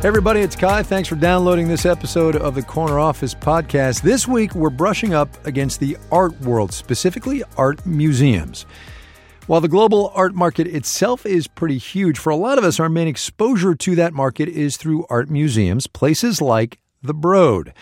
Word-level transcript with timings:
Hey 0.00 0.06
everybody, 0.06 0.42
it's 0.42 0.54
Kai. 0.54 0.84
Thanks 0.84 1.08
for 1.08 1.16
downloading 1.16 1.66
this 1.66 1.84
episode 1.84 2.36
of 2.36 2.54
the 2.54 2.62
Corner 2.62 3.00
Office 3.00 3.34
podcast. 3.34 4.02
This 4.02 4.28
week, 4.28 4.54
we're 4.54 4.70
brushing 4.70 5.12
up 5.12 5.44
against 5.44 5.80
the 5.80 5.96
art 6.12 6.40
world, 6.42 6.72
specifically 6.72 7.42
art 7.56 7.84
museums. 7.84 8.64
While 9.48 9.60
the 9.60 9.66
global 9.66 10.12
art 10.14 10.36
market 10.36 10.68
itself 10.68 11.26
is 11.26 11.48
pretty 11.48 11.78
huge, 11.78 12.16
for 12.16 12.30
a 12.30 12.36
lot 12.36 12.58
of 12.58 12.64
us, 12.64 12.78
our 12.78 12.88
main 12.88 13.08
exposure 13.08 13.74
to 13.74 13.96
that 13.96 14.14
market 14.14 14.48
is 14.48 14.76
through 14.76 15.04
art 15.10 15.30
museums, 15.30 15.88
places 15.88 16.40
like 16.40 16.78
the 17.02 17.12
Broad. 17.12 17.74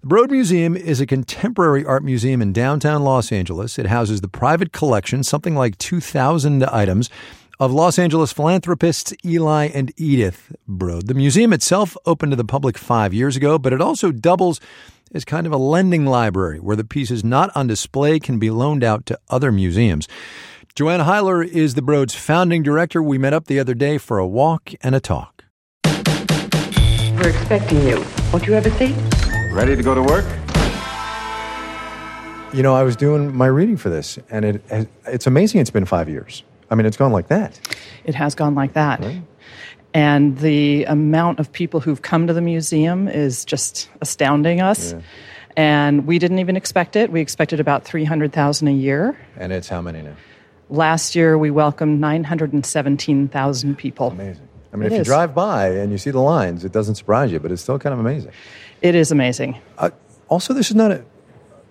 The 0.00 0.06
Broad 0.06 0.30
Museum 0.30 0.76
is 0.76 1.00
a 1.00 1.06
contemporary 1.06 1.84
art 1.84 2.04
museum 2.04 2.40
in 2.40 2.52
downtown 2.52 3.02
Los 3.02 3.32
Angeles. 3.32 3.80
It 3.80 3.86
houses 3.86 4.20
the 4.20 4.28
private 4.28 4.70
collection, 4.70 5.24
something 5.24 5.56
like 5.56 5.76
2,000 5.78 6.62
items 6.62 7.10
of 7.58 7.72
Los 7.72 7.98
Angeles 7.98 8.32
philanthropists 8.32 9.12
Eli 9.24 9.68
and 9.72 9.92
Edith 9.96 10.54
Broad. 10.66 11.06
The 11.06 11.14
museum 11.14 11.52
itself 11.52 11.96
opened 12.06 12.32
to 12.32 12.36
the 12.36 12.44
public 12.44 12.76
five 12.76 13.14
years 13.14 13.36
ago, 13.36 13.58
but 13.58 13.72
it 13.72 13.80
also 13.80 14.12
doubles 14.12 14.60
as 15.12 15.24
kind 15.24 15.46
of 15.46 15.52
a 15.52 15.56
lending 15.56 16.06
library 16.06 16.58
where 16.58 16.76
the 16.76 16.84
pieces 16.84 17.22
not 17.22 17.54
on 17.56 17.66
display 17.66 18.18
can 18.18 18.38
be 18.38 18.50
loaned 18.50 18.82
out 18.82 19.06
to 19.06 19.18
other 19.30 19.52
museums. 19.52 20.08
Joanne 20.74 21.00
Heyler 21.00 21.42
is 21.42 21.74
the 21.74 21.82
Broad's 21.82 22.14
founding 22.14 22.62
director. 22.62 23.00
We 23.00 23.16
met 23.16 23.32
up 23.32 23.46
the 23.46 23.60
other 23.60 23.74
day 23.74 23.96
for 23.96 24.18
a 24.18 24.26
walk 24.26 24.72
and 24.82 24.94
a 24.94 25.00
talk. 25.00 25.44
We're 25.84 27.28
expecting 27.28 27.86
you. 27.86 28.04
Won't 28.32 28.46
you 28.46 28.54
have 28.54 28.66
a 28.66 28.70
seat? 28.76 28.96
Ready 29.52 29.76
to 29.76 29.82
go 29.84 29.94
to 29.94 30.02
work? 30.02 30.24
You 32.52 32.62
know, 32.62 32.74
I 32.74 32.82
was 32.82 32.96
doing 32.96 33.34
my 33.34 33.46
reading 33.46 33.76
for 33.76 33.88
this, 33.88 34.18
and 34.30 34.44
it, 34.44 34.88
it's 35.06 35.28
amazing 35.28 35.60
it's 35.60 35.70
been 35.70 35.84
five 35.84 36.08
years. 36.08 36.42
I 36.74 36.76
mean, 36.76 36.86
it's 36.86 36.96
gone 36.96 37.12
like 37.12 37.28
that. 37.28 37.56
It 38.04 38.16
has 38.16 38.34
gone 38.34 38.56
like 38.56 38.72
that. 38.72 38.98
Right. 38.98 39.22
And 39.94 40.36
the 40.38 40.82
amount 40.86 41.38
of 41.38 41.52
people 41.52 41.78
who've 41.78 42.02
come 42.02 42.26
to 42.26 42.32
the 42.32 42.40
museum 42.40 43.06
is 43.06 43.44
just 43.44 43.88
astounding 44.00 44.60
us. 44.60 44.92
Yeah. 44.92 45.00
And 45.56 46.04
we 46.04 46.18
didn't 46.18 46.40
even 46.40 46.56
expect 46.56 46.96
it. 46.96 47.12
We 47.12 47.20
expected 47.20 47.60
about 47.60 47.84
300,000 47.84 48.66
a 48.66 48.72
year. 48.72 49.16
And 49.36 49.52
it's 49.52 49.68
how 49.68 49.80
many 49.80 50.02
now? 50.02 50.16
Last 50.68 51.14
year, 51.14 51.38
we 51.38 51.52
welcomed 51.52 52.00
917,000 52.00 53.78
people. 53.78 54.08
Amazing. 54.08 54.48
I 54.72 54.76
mean, 54.76 54.86
it 54.86 54.94
if 54.94 55.00
is. 55.02 55.06
you 55.06 55.12
drive 55.12 55.32
by 55.32 55.68
and 55.68 55.92
you 55.92 55.98
see 55.98 56.10
the 56.10 56.18
lines, 56.18 56.64
it 56.64 56.72
doesn't 56.72 56.96
surprise 56.96 57.30
you, 57.30 57.38
but 57.38 57.52
it's 57.52 57.62
still 57.62 57.78
kind 57.78 57.92
of 57.92 58.00
amazing. 58.00 58.32
It 58.82 58.96
is 58.96 59.12
amazing. 59.12 59.60
Uh, 59.78 59.90
also, 60.26 60.52
this 60.52 60.70
is 60.70 60.74
not 60.74 60.90
a, 60.90 61.04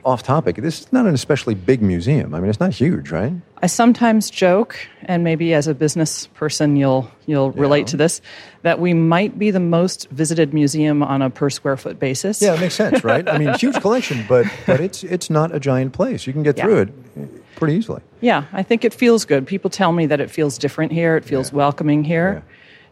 off 0.05 0.23
topic. 0.23 0.57
This 0.57 0.81
is 0.81 0.93
not 0.93 1.05
an 1.05 1.13
especially 1.13 1.55
big 1.55 1.81
museum. 1.81 2.33
I 2.33 2.39
mean, 2.39 2.49
it's 2.49 2.59
not 2.59 2.73
huge, 2.73 3.11
right? 3.11 3.33
I 3.61 3.67
sometimes 3.67 4.29
joke, 4.29 4.77
and 5.03 5.23
maybe 5.23 5.53
as 5.53 5.67
a 5.67 5.73
business 5.73 6.27
person, 6.27 6.75
you'll 6.75 7.09
you'll 7.25 7.53
yeah. 7.55 7.61
relate 7.61 7.87
to 7.87 7.97
this, 7.97 8.21
that 8.63 8.79
we 8.79 8.93
might 8.93 9.39
be 9.39 9.51
the 9.51 9.59
most 9.59 10.09
visited 10.09 10.53
museum 10.53 11.01
on 11.01 11.21
a 11.21 11.29
per 11.29 11.49
square 11.49 11.77
foot 11.77 11.99
basis. 11.99 12.41
Yeah, 12.41 12.55
it 12.55 12.59
makes 12.59 12.75
sense, 12.75 13.03
right? 13.03 13.27
I 13.27 13.37
mean, 13.37 13.53
huge 13.59 13.79
collection, 13.79 14.25
but 14.27 14.45
but 14.65 14.79
it's 14.79 15.03
it's 15.03 15.29
not 15.29 15.55
a 15.55 15.59
giant 15.59 15.93
place. 15.93 16.27
You 16.27 16.33
can 16.33 16.43
get 16.43 16.57
yeah. 16.57 16.63
through 16.65 16.81
it 16.81 17.55
pretty 17.55 17.75
easily. 17.75 18.01
Yeah, 18.21 18.45
I 18.51 18.63
think 18.63 18.83
it 18.83 18.93
feels 18.93 19.25
good. 19.25 19.47
People 19.47 19.69
tell 19.69 19.93
me 19.93 20.07
that 20.07 20.19
it 20.19 20.29
feels 20.29 20.57
different 20.57 20.91
here. 20.91 21.15
It 21.15 21.23
feels 21.23 21.51
yeah. 21.51 21.57
welcoming 21.57 22.03
here, 22.03 22.43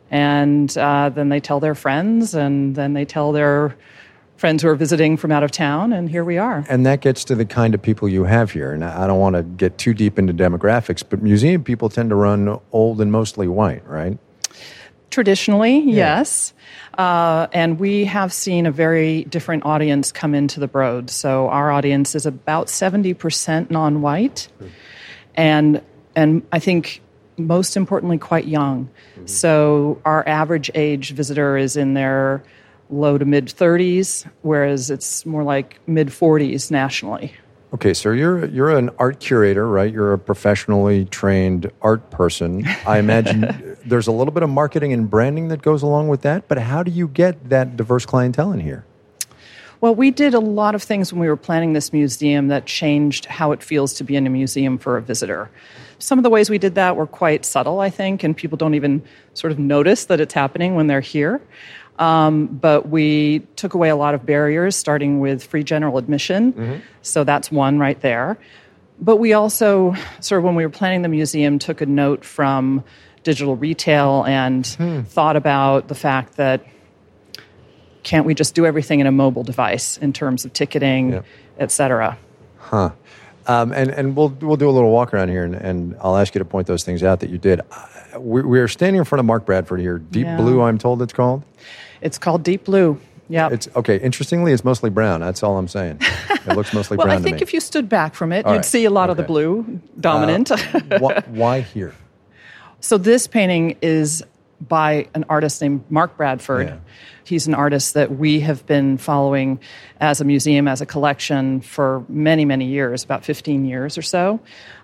and 0.09 0.75
uh, 0.77 1.09
then 1.09 1.29
they 1.29 1.41
tell 1.41 1.59
their 1.59 1.75
friends, 1.75 2.33
and 2.33 2.75
then 2.75 2.93
they 2.93 3.05
tell 3.05 3.33
their 3.33 3.75
friends 4.41 4.63
who 4.63 4.69
are 4.69 4.75
visiting 4.75 5.17
from 5.17 5.31
out 5.31 5.43
of 5.43 5.51
town, 5.51 5.93
and 5.93 6.09
here 6.09 6.23
we 6.23 6.39
are. 6.39 6.65
And 6.67 6.83
that 6.87 6.99
gets 6.99 7.23
to 7.25 7.35
the 7.35 7.45
kind 7.45 7.75
of 7.75 7.81
people 7.81 8.09
you 8.09 8.23
have 8.23 8.49
here. 8.49 8.73
And 8.73 8.83
I 8.83 9.05
don't 9.05 9.19
want 9.19 9.35
to 9.35 9.43
get 9.43 9.77
too 9.77 9.93
deep 9.93 10.17
into 10.17 10.33
demographics, 10.33 11.03
but 11.07 11.21
museum 11.21 11.63
people 11.63 11.89
tend 11.89 12.09
to 12.09 12.15
run 12.15 12.59
old 12.71 12.99
and 12.99 13.11
mostly 13.11 13.47
white, 13.47 13.87
right? 13.87 14.17
Traditionally, 15.11 15.77
yeah. 15.81 16.15
yes. 16.17 16.53
Uh, 16.97 17.47
and 17.53 17.79
we 17.79 18.05
have 18.05 18.33
seen 18.33 18.65
a 18.65 18.71
very 18.71 19.25
different 19.25 19.63
audience 19.63 20.11
come 20.11 20.33
into 20.33 20.59
the 20.59 20.67
Broad. 20.67 21.11
So 21.11 21.47
our 21.49 21.71
audience 21.71 22.15
is 22.15 22.25
about 22.25 22.65
70% 22.65 23.69
non 23.69 24.01
white. 24.01 24.47
And, 25.35 25.83
and 26.15 26.41
I 26.51 26.57
think 26.57 27.01
most 27.37 27.77
importantly, 27.77 28.17
quite 28.17 28.47
young. 28.47 28.89
Mm-hmm. 29.13 29.27
So 29.27 30.01
our 30.03 30.27
average 30.27 30.71
age 30.73 31.11
visitor 31.11 31.57
is 31.57 31.77
in 31.77 31.93
their 31.93 32.43
low 32.91 33.17
to 33.17 33.25
mid 33.25 33.45
30s, 33.45 34.29
whereas 34.41 34.89
it's 34.89 35.25
more 35.25 35.43
like 35.43 35.79
mid 35.87 36.09
40s 36.09 36.69
nationally. 36.69 37.33
Okay, 37.73 37.93
so 37.93 38.11
you're 38.11 38.45
you're 38.47 38.69
an 38.69 38.89
art 38.99 39.21
curator, 39.21 39.65
right? 39.67 39.91
You're 39.91 40.11
a 40.13 40.19
professionally 40.19 41.05
trained 41.05 41.71
art 41.81 42.11
person. 42.11 42.65
I 42.85 42.99
imagine 42.99 43.77
there's 43.85 44.07
a 44.07 44.11
little 44.11 44.33
bit 44.33 44.43
of 44.43 44.49
marketing 44.49 44.91
and 44.91 45.09
branding 45.09 45.47
that 45.47 45.61
goes 45.61 45.81
along 45.81 46.09
with 46.09 46.21
that, 46.21 46.49
but 46.49 46.57
how 46.57 46.83
do 46.83 46.91
you 46.91 47.07
get 47.07 47.49
that 47.49 47.77
diverse 47.77 48.05
clientele 48.05 48.51
in 48.51 48.59
here? 48.59 48.85
Well, 49.79 49.95
we 49.95 50.11
did 50.11 50.35
a 50.35 50.39
lot 50.39 50.75
of 50.75 50.83
things 50.83 51.11
when 51.11 51.19
we 51.19 51.27
were 51.27 51.37
planning 51.37 51.73
this 51.73 51.91
museum 51.91 52.49
that 52.49 52.67
changed 52.67 53.25
how 53.25 53.51
it 53.51 53.63
feels 53.63 53.93
to 53.95 54.03
be 54.03 54.15
in 54.15 54.27
a 54.27 54.29
museum 54.29 54.77
for 54.77 54.97
a 54.97 55.01
visitor. 55.01 55.49
Some 55.97 56.19
of 56.19 56.23
the 56.23 56.29
ways 56.29 56.51
we 56.51 56.59
did 56.59 56.75
that 56.75 56.95
were 56.95 57.07
quite 57.07 57.45
subtle, 57.45 57.79
I 57.79 57.89
think, 57.89 58.23
and 58.23 58.37
people 58.37 58.57
don't 58.57 58.75
even 58.75 59.01
sort 59.33 59.51
of 59.51 59.57
notice 59.57 60.05
that 60.05 60.19
it's 60.19 60.35
happening 60.35 60.75
when 60.75 60.85
they're 60.85 61.01
here. 61.01 61.41
Um, 61.99 62.47
but 62.47 62.89
we 62.89 63.39
took 63.55 63.73
away 63.73 63.89
a 63.89 63.95
lot 63.95 64.15
of 64.15 64.25
barriers, 64.25 64.75
starting 64.75 65.19
with 65.19 65.43
free 65.43 65.63
general 65.63 65.97
admission. 65.97 66.53
Mm-hmm. 66.53 66.79
So 67.01 67.23
that's 67.23 67.51
one 67.51 67.79
right 67.79 67.99
there. 68.01 68.37
But 68.99 69.17
we 69.17 69.33
also, 69.33 69.95
sort 70.19 70.39
of 70.39 70.45
when 70.45 70.55
we 70.55 70.65
were 70.65 70.71
planning 70.71 71.01
the 71.01 71.09
museum, 71.09 71.59
took 71.59 71.81
a 71.81 71.85
note 71.85 72.23
from 72.23 72.83
digital 73.23 73.55
retail 73.55 74.23
and 74.23 74.65
hmm. 74.65 75.01
thought 75.01 75.35
about 75.35 75.87
the 75.87 75.95
fact 75.95 76.37
that 76.37 76.65
can't 78.03 78.25
we 78.25 78.33
just 78.33 78.55
do 78.55 78.65
everything 78.65 78.99
in 78.99 79.07
a 79.07 79.11
mobile 79.11 79.43
device 79.43 79.97
in 79.97 80.13
terms 80.13 80.45
of 80.45 80.53
ticketing, 80.53 81.13
yep. 81.13 81.25
et 81.57 81.71
cetera? 81.71 82.17
Huh. 82.57 82.91
Um, 83.47 83.71
and 83.71 83.89
and 83.89 84.15
we'll 84.15 84.29
we'll 84.29 84.57
do 84.57 84.69
a 84.69 84.71
little 84.71 84.91
walk 84.91 85.13
around 85.13 85.29
here, 85.29 85.43
and, 85.43 85.55
and 85.55 85.95
I'll 85.99 86.15
ask 86.15 86.35
you 86.35 86.39
to 86.39 86.45
point 86.45 86.67
those 86.67 86.83
things 86.83 87.03
out 87.03 87.21
that 87.21 87.29
you 87.29 87.39
did. 87.39 87.61
We, 88.17 88.41
we 88.41 88.59
are 88.59 88.67
standing 88.67 88.99
in 88.99 89.05
front 89.05 89.19
of 89.19 89.25
Mark 89.25 89.45
Bradford 89.45 89.79
here. 89.79 89.99
Deep 89.99 90.25
yeah. 90.25 90.37
Blue, 90.37 90.61
I'm 90.61 90.77
told 90.77 91.01
it's 91.01 91.13
called. 91.13 91.43
It's 92.01 92.17
called 92.17 92.43
Deep 92.43 92.65
Blue. 92.65 92.99
Yeah. 93.29 93.49
It's 93.49 93.69
okay. 93.75 93.97
Interestingly, 93.97 94.51
it's 94.51 94.65
mostly 94.65 94.89
brown. 94.89 95.21
That's 95.21 95.41
all 95.41 95.57
I'm 95.57 95.69
saying. 95.69 95.99
It 96.01 96.47
looks 96.47 96.73
mostly 96.73 96.97
well, 96.97 97.05
brown. 97.07 97.17
Well, 97.17 97.19
I 97.19 97.23
think 97.23 97.41
if 97.41 97.53
you 97.53 97.61
stood 97.61 97.87
back 97.87 98.13
from 98.13 98.33
it, 98.33 98.45
all 98.45 98.51
you'd 98.51 98.57
right. 98.57 98.65
see 98.65 98.83
a 98.85 98.89
lot 98.89 99.09
okay. 99.09 99.11
of 99.11 99.17
the 99.17 99.23
blue 99.23 99.79
dominant. 99.99 100.51
Uh, 100.51 100.57
wh- 100.99 101.29
why 101.29 101.61
here? 101.61 101.95
So 102.81 102.97
this 102.97 103.27
painting 103.27 103.77
is 103.81 104.23
by 104.59 105.07
an 105.13 105.25
artist 105.29 105.61
named 105.61 105.83
Mark 105.89 106.17
Bradford. 106.17 106.67
Yeah. 106.67 106.77
He's 107.23 107.47
an 107.47 107.53
artist 107.53 107.93
that 107.93 108.11
we 108.11 108.41
have 108.41 108.65
been 108.65 108.97
following 108.97 109.59
as 109.99 110.19
a 110.19 110.25
museum, 110.25 110.67
as 110.67 110.81
a 110.81 110.85
collection 110.85 111.61
for 111.61 112.03
many, 112.09 112.45
many 112.45 112.65
years, 112.65 113.03
about 113.03 113.23
15 113.23 113.65
years 113.65 113.97
or 113.97 114.01
so. 114.01 114.39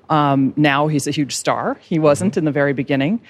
Um, 0.09 0.53
now 0.55 0.87
he's 0.87 1.07
a 1.07 1.11
huge 1.11 1.35
star. 1.35 1.77
He 1.81 1.99
wasn't 1.99 2.31
mm-hmm. 2.31 2.39
in 2.39 2.45
the 2.45 2.51
very 2.51 2.73
beginning. 2.73 3.21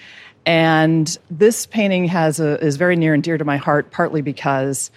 And 0.46 1.18
this 1.30 1.66
painting 1.66 2.06
has 2.06 2.40
a, 2.40 2.64
is 2.64 2.78
very 2.78 2.96
near 2.96 3.14
and 3.14 3.22
dear 3.22 3.38
to 3.38 3.44
my 3.44 3.58
heart, 3.58 3.92
partly 3.92 4.22
because 4.22 4.92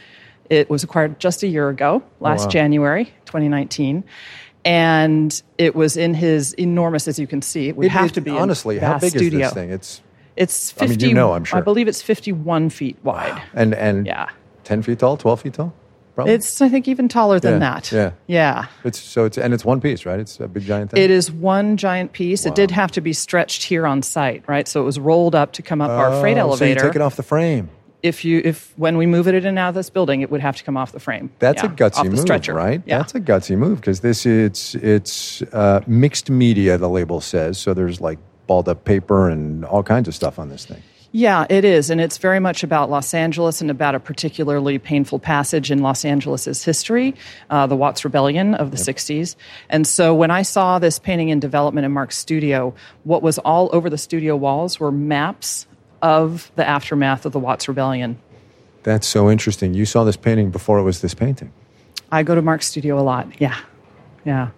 it 0.48 0.70
was 0.70 0.84
acquired 0.84 1.18
just 1.18 1.42
a 1.42 1.48
year 1.48 1.68
ago, 1.68 2.02
last 2.20 2.42
oh, 2.42 2.44
wow. 2.44 2.50
January 2.50 3.04
2019. 3.26 4.04
And 4.64 5.42
it 5.58 5.74
was 5.74 5.96
in 5.96 6.14
his 6.14 6.52
enormous, 6.54 7.08
as 7.08 7.18
you 7.18 7.26
can 7.26 7.42
see, 7.42 7.68
it 7.68 7.76
would 7.76 7.86
it, 7.86 7.90
have 7.90 8.10
it, 8.10 8.14
to 8.14 8.20
be 8.20 8.30
honestly. 8.30 8.78
How 8.78 8.98
big 8.98 9.10
studio. 9.10 9.40
is 9.40 9.46
this 9.46 9.54
thing? 9.54 9.70
It's 9.70 10.02
it's 10.36 10.70
50. 10.70 10.84
I 10.84 10.88
mean, 10.88 11.00
you 11.08 11.14
know, 11.14 11.32
I'm 11.32 11.44
sure. 11.44 11.58
I 11.58 11.62
believe 11.62 11.88
it's 11.88 12.02
51 12.02 12.70
feet 12.70 12.98
wide. 13.02 13.32
Wow. 13.32 13.42
And 13.54 13.74
and 13.74 14.06
yeah, 14.06 14.28
10 14.64 14.82
feet 14.82 14.98
tall, 14.98 15.16
12 15.16 15.40
feet 15.40 15.54
tall. 15.54 15.74
Probably? 16.20 16.34
It's 16.34 16.60
I 16.60 16.68
think 16.68 16.86
even 16.86 17.08
taller 17.08 17.40
than 17.40 17.54
yeah, 17.54 17.58
that. 17.58 17.92
Yeah, 17.92 18.12
yeah. 18.26 18.66
It's 18.84 19.00
so 19.00 19.24
it's 19.24 19.38
and 19.38 19.54
it's 19.54 19.64
one 19.64 19.80
piece, 19.80 20.04
right? 20.04 20.20
It's 20.20 20.38
a 20.38 20.48
big 20.48 20.64
giant 20.64 20.90
thing. 20.90 21.02
It 21.02 21.10
is 21.10 21.32
one 21.32 21.78
giant 21.78 22.12
piece. 22.12 22.44
Wow. 22.44 22.52
It 22.52 22.56
did 22.56 22.70
have 22.70 22.92
to 22.92 23.00
be 23.00 23.14
stretched 23.14 23.62
here 23.62 23.86
on 23.86 24.02
site, 24.02 24.44
right? 24.46 24.68
So 24.68 24.82
it 24.82 24.84
was 24.84 24.98
rolled 24.98 25.34
up 25.34 25.52
to 25.54 25.62
come 25.62 25.80
up 25.80 25.90
our 25.90 26.20
freight 26.20 26.36
elevator. 26.36 26.52
Oh, 26.52 26.56
so 26.56 26.84
you 26.84 26.88
took 26.88 26.96
it 26.96 27.02
off 27.02 27.16
the 27.16 27.22
frame. 27.22 27.70
If 28.02 28.22
you 28.24 28.42
if 28.44 28.72
when 28.76 28.98
we 28.98 29.06
move 29.06 29.28
it 29.28 29.34
in 29.34 29.46
and 29.46 29.58
out 29.58 29.70
of 29.70 29.74
this 29.74 29.88
building, 29.88 30.20
it 30.20 30.30
would 30.30 30.42
have 30.42 30.56
to 30.56 30.64
come 30.64 30.76
off 30.76 30.92
the 30.92 31.00
frame. 31.00 31.32
That's 31.38 31.62
yeah, 31.62 31.70
a 31.70 31.74
gutsy 31.74 32.10
move, 32.10 32.20
stretcher. 32.20 32.52
right? 32.52 32.82
Yeah. 32.84 32.98
That's 32.98 33.14
a 33.14 33.20
gutsy 33.20 33.56
move 33.56 33.80
because 33.80 34.00
this 34.00 34.26
it's 34.26 34.74
it's 34.74 35.40
uh, 35.54 35.80
mixed 35.86 36.28
media. 36.28 36.76
The 36.76 36.88
label 36.88 37.22
says 37.22 37.56
so. 37.56 37.72
There's 37.72 38.00
like 38.00 38.18
balled 38.46 38.68
up 38.68 38.84
paper 38.84 39.30
and 39.30 39.64
all 39.64 39.82
kinds 39.82 40.08
of 40.08 40.14
stuff 40.14 40.38
on 40.38 40.50
this 40.50 40.66
thing. 40.66 40.82
Yeah, 41.12 41.44
it 41.50 41.64
is. 41.64 41.90
And 41.90 42.00
it's 42.00 42.18
very 42.18 42.38
much 42.38 42.62
about 42.62 42.88
Los 42.88 43.14
Angeles 43.14 43.60
and 43.60 43.70
about 43.70 43.96
a 43.96 44.00
particularly 44.00 44.78
painful 44.78 45.18
passage 45.18 45.70
in 45.70 45.80
Los 45.82 46.04
Angeles' 46.04 46.62
history, 46.62 47.16
uh, 47.48 47.66
the 47.66 47.74
Watts 47.74 48.04
Rebellion 48.04 48.54
of 48.54 48.70
the 48.70 48.76
yep. 48.76 48.96
60s. 48.96 49.34
And 49.68 49.86
so 49.86 50.14
when 50.14 50.30
I 50.30 50.42
saw 50.42 50.78
this 50.78 51.00
painting 51.00 51.30
in 51.30 51.40
development 51.40 51.84
in 51.84 51.92
Mark's 51.92 52.16
studio, 52.16 52.74
what 53.02 53.22
was 53.22 53.38
all 53.38 53.70
over 53.72 53.90
the 53.90 53.98
studio 53.98 54.36
walls 54.36 54.78
were 54.78 54.92
maps 54.92 55.66
of 56.00 56.50
the 56.54 56.66
aftermath 56.66 57.26
of 57.26 57.32
the 57.32 57.40
Watts 57.40 57.66
Rebellion. 57.66 58.18
That's 58.84 59.06
so 59.06 59.30
interesting. 59.30 59.74
You 59.74 59.86
saw 59.86 60.04
this 60.04 60.16
painting 60.16 60.50
before 60.50 60.78
it 60.78 60.84
was 60.84 61.00
this 61.00 61.12
painting. 61.12 61.52
I 62.12 62.22
go 62.22 62.34
to 62.34 62.42
Mark's 62.42 62.66
studio 62.66 62.98
a 62.98 63.02
lot. 63.02 63.40
Yeah. 63.40 63.58
Yeah. 64.24 64.50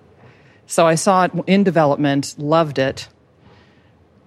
So 0.67 0.87
I 0.87 0.95
saw 0.97 1.25
it 1.25 1.33
in 1.47 1.65
development, 1.65 2.35
loved 2.39 2.79
it, 2.79 3.09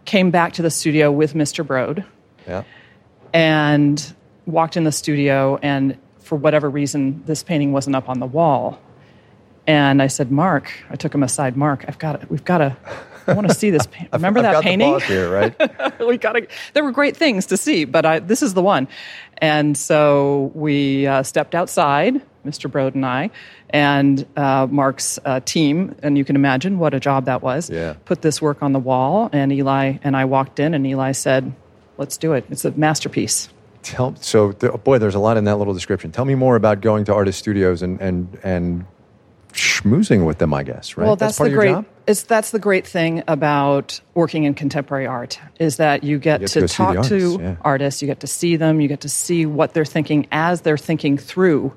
came 0.06 0.31
back 0.31 0.54
to 0.54 0.62
the 0.62 0.69
studio 0.69 1.12
with 1.12 1.33
Mr. 1.33 1.66
Broad 1.66 2.06
yeah. 2.47 2.63
And 3.33 4.13
walked 4.45 4.77
in 4.77 4.83
the 4.83 4.92
studio, 4.92 5.57
and 5.62 5.97
for 6.19 6.36
whatever 6.36 6.69
reason, 6.69 7.24
this 7.25 7.44
painting 7.44 7.71
wasn't 7.71 7.95
up 7.95 8.09
on 8.09 8.19
the 8.19 8.25
wall. 8.25 8.80
And 9.68 10.01
I 10.01 10.07
said, 10.07 10.31
Mark, 10.31 10.71
I 10.89 10.95
took 10.95 11.13
him 11.13 11.24
aside. 11.24 11.57
Mark, 11.57 11.86
I've 11.88 11.97
got 11.97 12.21
it. 12.21 12.30
We've 12.30 12.45
got 12.45 12.59
to. 12.59 12.77
I 13.27 13.33
want 13.33 13.47
to 13.47 13.56
see 13.56 13.71
this. 13.71 13.86
Pa- 13.92 14.06
Remember 14.13 14.39
I've 14.39 14.44
that 14.44 14.51
got 14.53 14.63
painting? 14.63 15.00
Here, 15.01 15.31
right? 15.31 16.00
we 16.07 16.18
got 16.18 16.33
to. 16.33 16.47
There 16.74 16.83
were 16.83 16.92
great 16.92 17.18
things 17.18 17.47
to 17.47 17.57
see, 17.57 17.86
but 17.86 18.06
I, 18.06 18.19
this 18.19 18.44
is 18.44 18.53
the 18.53 18.62
one. 18.62 18.88
And 19.39 19.75
so 19.77 20.51
we 20.53 21.07
uh, 21.07 21.24
stepped 21.24 21.56
outside, 21.56 22.21
Mr. 22.45 22.71
Broad 22.71 22.94
and 22.94 23.06
I, 23.06 23.31
and 23.71 24.25
uh, 24.38 24.68
Mark's 24.69 25.18
uh, 25.25 25.39
team, 25.39 25.95
and 26.03 26.18
you 26.18 26.24
can 26.24 26.36
imagine 26.36 26.77
what 26.77 26.94
a 26.94 27.00
job 27.00 27.25
that 27.25 27.42
was. 27.42 27.69
Yeah. 27.69 27.95
Put 28.06 28.21
this 28.21 28.42
work 28.42 28.62
on 28.62 28.71
the 28.71 28.80
wall, 28.80 29.30
and 29.33 29.51
Eli 29.51 29.97
and 30.03 30.15
I 30.15 30.25
walked 30.25 30.59
in, 30.59 30.74
and 30.75 30.86
Eli 30.86 31.12
said, 31.13 31.53
"Let's 31.97 32.18
do 32.18 32.33
it. 32.33 32.45
It's 32.50 32.65
a 32.65 32.71
masterpiece." 32.71 33.50
Tell 33.83 34.15
so 34.15 34.51
th- 34.51 34.74
oh 34.74 34.77
boy, 34.77 34.97
there's 34.97 35.15
a 35.15 35.19
lot 35.19 35.38
in 35.38 35.44
that 35.45 35.57
little 35.57 35.74
description. 35.74 36.12
Tell 36.12 36.25
me 36.25 36.36
more 36.36 36.56
about 36.56 36.81
going 36.81 37.06
to 37.06 37.13
artist 37.13 37.39
studios 37.39 37.81
and 37.81 38.01
and 38.01 38.39
and 38.44 38.86
schmoozing 39.53 40.25
with 40.25 40.38
them. 40.39 40.53
I 40.53 40.63
guess 40.63 40.97
right. 40.97 41.06
Well, 41.06 41.15
that's, 41.15 41.38
part 41.38 41.51
the 41.51 41.57
of 41.57 41.63
your 41.63 41.74
great. 41.74 41.86
job? 41.86 41.86
It's 42.07 42.24
that's 42.24 42.51
the 42.51 42.59
great 42.59 42.86
thing 42.88 43.24
about 43.27 44.01
working 44.13 44.44
in 44.44 44.53
contemporary 44.53 45.07
art 45.07 45.39
is 45.59 45.77
that 45.77 46.03
you 46.03 46.19
get, 46.19 46.42
You 46.42 46.47
get 46.47 46.53
to 46.53 46.62
to 46.62 46.68
talk 46.68 46.88
artists, 46.97 47.09
to 47.09 47.42
yeah. 47.42 47.56
artists, 47.62 48.01
you 48.01 48.07
get 48.07 48.19
to 48.21 48.27
see 48.27 48.56
them, 48.56 48.81
you 48.81 48.88
get 48.88 49.01
to 49.01 49.09
see 49.09 49.45
what 49.45 49.74
they're 49.74 49.86
thinking 49.86 50.27
as 50.31 50.62
they're 50.62 50.77
thinking 50.77 51.18
through 51.18 51.74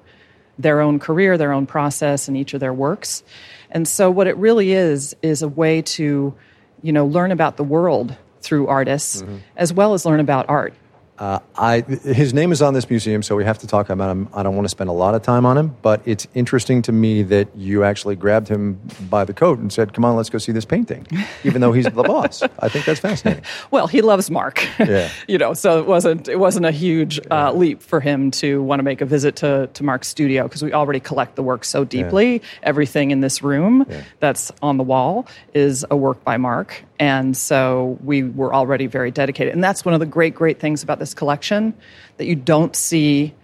their 0.59 0.81
own 0.81 0.99
career, 0.99 1.39
their 1.39 1.53
own 1.53 1.67
process, 1.67 2.29
and 2.29 2.37
each 2.37 2.53
of 2.53 2.61
their 2.61 2.75
works. 2.75 3.23
And 3.71 3.87
so, 3.87 4.11
what 4.11 4.27
it 4.27 4.37
really 4.37 4.73
is 4.73 5.15
is 5.23 5.43
a 5.43 5.49
way 5.49 5.83
to, 5.83 6.35
you 6.83 6.93
know, 6.93 7.07
learn 7.07 7.33
about 7.33 7.57
the 7.57 7.65
world 7.65 8.17
through 8.49 8.67
artists 8.67 9.23
Mm-hmm. 9.23 9.37
as 9.57 9.73
well 9.73 9.93
as 9.95 10.05
learn 10.07 10.21
about 10.21 10.49
art. 10.49 10.73
Uh, 11.19 11.41
I, 11.57 11.81
his 11.81 12.33
name 12.33 12.53
is 12.53 12.63
on 12.63 12.75
this 12.75 12.89
museum, 12.89 13.25
so 13.25 13.35
we 13.35 13.43
have 13.45 13.59
to 13.59 13.67
talk 13.67 13.91
about 13.91 14.09
him. 14.09 14.29
I 14.33 14.45
don't 14.45 14.55
want 14.55 14.67
to 14.67 14.69
spend 14.69 14.89
a 14.89 14.93
lot 14.93 15.17
of 15.17 15.23
time 15.23 15.45
on 15.45 15.59
him, 15.59 15.75
but 15.83 16.01
it's 16.05 16.29
interesting 16.33 16.81
to 16.83 16.93
me 16.93 17.25
that 17.25 17.49
you 17.57 17.83
actually 17.83 18.15
grabbed 18.15 18.47
him 18.47 18.79
by 19.11 19.25
the 19.25 19.35
coat 19.35 19.59
and 19.59 19.73
said, 19.73 19.93
"Come 19.95 20.05
on, 20.05 20.15
let's 20.15 20.31
go 20.31 20.39
see 20.39 20.53
this 20.53 20.65
painting," 20.65 21.09
even 21.43 21.61
though 21.61 21.73
he's 21.73 21.87
the 21.87 22.05
boss. 22.05 22.45
I 22.61 22.69
think 22.69 22.85
that's 22.85 23.01
fascinating. 23.01 23.43
Well, 23.73 23.89
he 23.89 24.01
loves 24.01 24.31
Mark. 24.31 24.63
Yeah. 24.79 25.11
you 25.27 25.39
know, 25.39 25.55
so 25.55 25.81
it 25.81 25.87
wasn't 25.89 26.29
it 26.29 26.39
wasn't 26.39 26.67
a 26.67 26.71
huge 26.71 27.19
uh, 27.33 27.51
leap 27.53 27.83
for 27.83 27.99
him 27.99 28.31
to 28.43 28.63
want 28.63 28.79
to 28.79 28.85
make 28.85 29.01
a 29.01 29.07
visit 29.07 29.35
to 29.43 29.67
to 29.75 29.83
Mark's 29.83 30.07
studio 30.07 30.45
because 30.45 30.63
we 30.63 30.73
already 30.73 31.01
collect 31.01 31.35
the 31.35 31.43
work 31.43 31.65
so 31.65 31.83
deeply. 31.85 32.43
Everything 32.63 33.11
in 33.11 33.23
this 33.23 33.43
room 33.43 33.85
Yeah. 33.91 34.05
that's 34.21 34.53
on 34.63 34.77
the 34.77 34.85
wall 34.85 35.27
is 35.53 35.85
a 35.91 35.97
work 35.97 36.23
by 36.23 36.37
Mark, 36.37 36.85
and 36.99 37.37
so 37.37 37.99
we 38.03 38.23
were 38.23 38.53
already 38.53 38.87
very 38.87 39.11
dedicated. 39.11 39.55
And 39.55 39.63
that's 39.63 39.85
one 39.85 39.95
of 39.95 40.01
the 40.01 40.07
great 40.07 40.35
great 40.35 40.59
things 40.59 40.83
about 40.83 40.99
this 40.99 41.15
collection 41.15 41.75
that 42.17 42.27
you 42.27 42.35
don't 42.35 42.75
see 42.75 43.35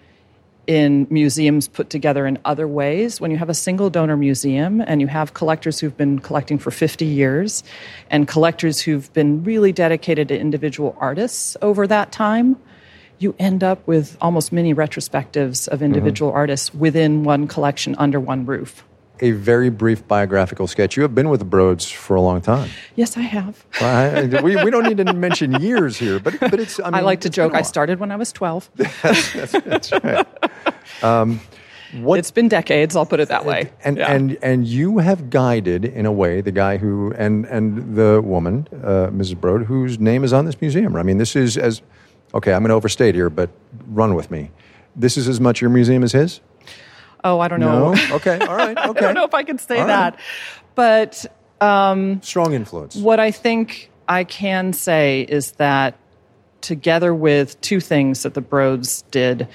in 0.67 1.07
museums 1.11 1.69
put 1.69 1.91
together 1.91 2.27
in 2.27 2.39
other 2.45 2.67
ways. 2.67 3.21
When 3.21 3.31
you 3.31 3.37
have 3.37 3.51
a 3.51 3.55
single 3.55 3.91
donor 3.91 4.17
museum 4.17 4.81
and 4.81 5.01
you 5.01 5.07
have 5.07 5.35
collectors 5.35 5.79
who've 5.79 5.97
been 5.97 6.19
collecting 6.19 6.59
for 6.59 6.71
50 6.71 7.05
years 7.05 7.63
and 8.11 8.27
collectors 8.27 8.81
who've 8.81 9.13
been 9.13 9.45
really 9.45 9.73
dedicated 9.73 10.29
to 10.29 10.39
individual 10.39 10.97
artists 10.99 11.57
over 11.61 11.87
that 11.87 12.13
time, 12.13 12.57
you 13.19 13.35
end 13.39 13.63
up 13.63 13.87
with 13.87 14.17
almost 14.21 14.53
mini 14.53 14.75
retrospectives 14.75 15.69
of 15.69 15.83
individual 15.83 16.31
mm-hmm. 16.31 16.39
artists 16.39 16.75
within 16.75 17.25
one 17.25 17.47
collection 17.47 17.95
under 17.99 18.19
one 18.19 18.47
roof. 18.47 18.85
A 19.21 19.31
very 19.31 19.71
brief 19.71 20.07
biographical 20.09 20.67
sketch. 20.67 20.97
You 20.97 21.03
have 21.05 21.15
been 21.15 21.29
with 21.29 21.49
Broads 21.49 21.89
for 21.91 22.17
a 22.17 22.21
long 22.21 22.41
time. 22.41 22.69
Yes, 22.97 23.17
I 23.17 23.21
have. 23.21 23.65
I- 23.81 24.37
I- 24.37 24.43
we, 24.43 24.57
we 24.65 24.71
don't 24.71 24.85
need 24.85 24.97
to 25.07 25.13
mention 25.13 25.61
years 25.61 25.97
here, 25.97 26.19
but 26.19 26.39
but 26.41 26.55
it's. 26.59 26.81
I, 26.81 26.99
I, 26.99 27.01
like 27.01 27.21
to 27.21 27.31
joke 27.31 27.55
I 27.55 27.63
started 27.63 28.01
when 28.01 28.11
I 28.11 28.17
was 28.17 28.33
12. 28.33 28.71
That's 28.77 29.93
right. 29.93 30.27
Um, 31.03 31.41
what 32.03 32.19
It's 32.19 32.33
been 32.33 32.49
decades, 32.49 32.97
I'll 32.97 33.07
put 33.07 33.21
it 33.21 33.29
that 33.29 33.45
way. 33.45 33.71
And 33.85 33.99
Yeah. 33.99 34.11
and 34.13 34.37
and 34.43 34.67
you 34.67 34.99
have 34.99 35.31
guided 35.31 35.85
in 35.85 36.07
a 36.07 36.13
way 36.13 36.41
the 36.41 36.51
guy 36.51 36.77
who 36.77 37.13
and 37.17 37.45
and 37.47 37.95
the 37.95 38.21
woman, 38.21 38.67
uh, 38.83 39.11
Mrs. 39.13 39.41
Broad, 39.41 39.63
whose 39.67 40.01
name 40.01 40.25
is 40.25 40.33
on 40.33 40.45
this 40.45 40.61
museum. 40.61 40.97
I 40.97 41.05
mean, 41.05 41.19
this 41.19 41.37
is 41.37 41.57
as 41.57 41.83
okay. 42.35 42.53
I'm 42.53 42.63
going 42.63 42.71
to 42.71 42.75
overstate 42.75 43.15
here, 43.15 43.31
but 43.31 43.49
run 43.87 44.17
with 44.17 44.29
me. 44.33 44.51
This 44.97 45.17
is 45.17 45.29
as 45.29 45.39
much 45.41 45.61
your 45.61 45.71
museum 45.71 46.03
as 46.03 46.11
his. 46.13 46.41
Oh, 47.25 47.41
I 47.41 47.49
don't 47.49 47.61
know. 47.61 47.93
No. 47.95 48.15
Okay. 48.17 48.39
All 48.39 48.55
right. 48.55 48.77
Okay. 48.77 48.87
I 48.99 49.03
don't 49.03 49.15
know 49.15 49.25
if 49.25 49.35
I 49.35 49.43
can 49.43 49.59
say 49.59 49.81
All 49.81 49.87
right. 49.87 50.15
that. 50.15 50.21
But 50.75 51.27
um, 51.61 52.23
Strong 52.23 52.55
influence. 52.55 52.97
What 52.97 53.19
I 53.19 53.31
think 53.31 53.91
I 54.09 54.25
can 54.25 54.73
say 54.73 55.23
is 55.23 55.53
that 55.53 55.99
together 56.61 57.15
with 57.15 57.61
two 57.61 57.81
things 57.81 58.23
that 58.23 58.35
the 58.35 58.41
Broads 58.41 59.03
did, 59.11 59.49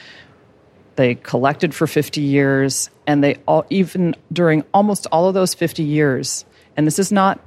they 0.95 1.15
collected 1.15 1.73
for 1.73 1.87
50 1.87 2.21
years, 2.21 2.89
and 3.07 3.23
they 3.23 3.37
all, 3.47 3.65
even 3.69 4.15
during 4.31 4.63
almost 4.73 5.07
all 5.11 5.27
of 5.27 5.33
those 5.33 5.53
50 5.53 5.83
years, 5.83 6.45
and 6.75 6.85
this 6.85 6.99
is 6.99 7.11
not 7.11 7.39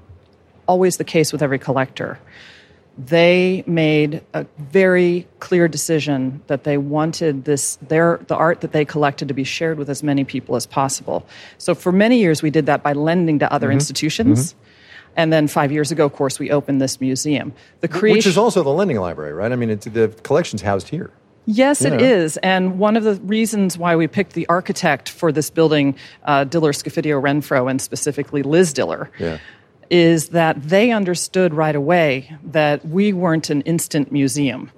always 0.66 0.96
the 0.96 1.04
case 1.04 1.32
with 1.32 1.42
every 1.42 1.58
collector, 1.58 2.18
they 2.98 3.64
made 3.66 4.22
a 4.34 4.44
very 4.58 5.26
clear 5.40 5.66
decision 5.66 6.42
that 6.46 6.64
they 6.64 6.76
wanted 6.76 7.44
this 7.44 7.76
their 7.88 8.20
the 8.26 8.34
art 8.36 8.60
that 8.60 8.72
they 8.72 8.84
collected 8.84 9.28
to 9.28 9.34
be 9.34 9.44
shared 9.44 9.78
with 9.78 9.88
as 9.88 10.02
many 10.02 10.24
people 10.24 10.56
as 10.56 10.66
possible. 10.66 11.26
So 11.58 11.74
for 11.74 11.90
many 11.90 12.18
years 12.18 12.42
we 12.42 12.50
did 12.50 12.66
that 12.66 12.82
by 12.82 12.92
lending 12.92 13.38
to 13.38 13.52
other 13.52 13.70
institutions. 13.72 14.54
And 15.14 15.30
then 15.32 15.46
5 15.46 15.72
years 15.72 15.90
ago 15.90 16.04
of 16.06 16.12
course 16.12 16.38
we 16.38 16.50
opened 16.50 16.80
this 16.82 17.00
museum. 17.00 17.52
The 17.80 17.88
creation 17.88 18.16
Which 18.18 18.26
is 18.26 18.38
also 18.38 18.62
the 18.62 18.70
lending 18.70 18.98
library, 18.98 19.32
right? 19.32 19.52
I 19.52 19.56
mean, 19.56 19.70
it's, 19.70 19.86
the 19.86 20.08
collection's 20.22 20.62
housed 20.62 20.88
here. 20.88 21.10
Yes, 21.44 21.82
it 21.82 21.92
Yeah. 21.94 22.06
is. 22.06 22.36
And 22.38 22.78
one 22.78 22.96
of 22.96 23.04
the 23.04 23.14
reasons 23.16 23.76
why 23.76 23.96
we 23.96 24.06
picked 24.06 24.34
the 24.34 24.46
architect 24.48 25.08
for 25.08 25.32
this 25.32 25.50
building, 25.50 25.96
uh, 26.24 26.44
Diller 26.44 26.72
Scofidio 26.72 27.20
Renfro, 27.20 27.68
and 27.70 27.80
specifically 27.80 28.42
Liz 28.42 28.72
Diller, 28.72 29.10
Yeah. 29.18 29.38
Is 29.92 30.30
that 30.30 30.56
they 30.70 30.90
understood 30.90 31.52
right 31.52 31.76
away 31.76 32.34
that 32.42 32.82
we 32.88 33.12
weren't 33.12 33.50
an 33.50 33.60
instant 33.60 34.10
museum. 34.10 34.70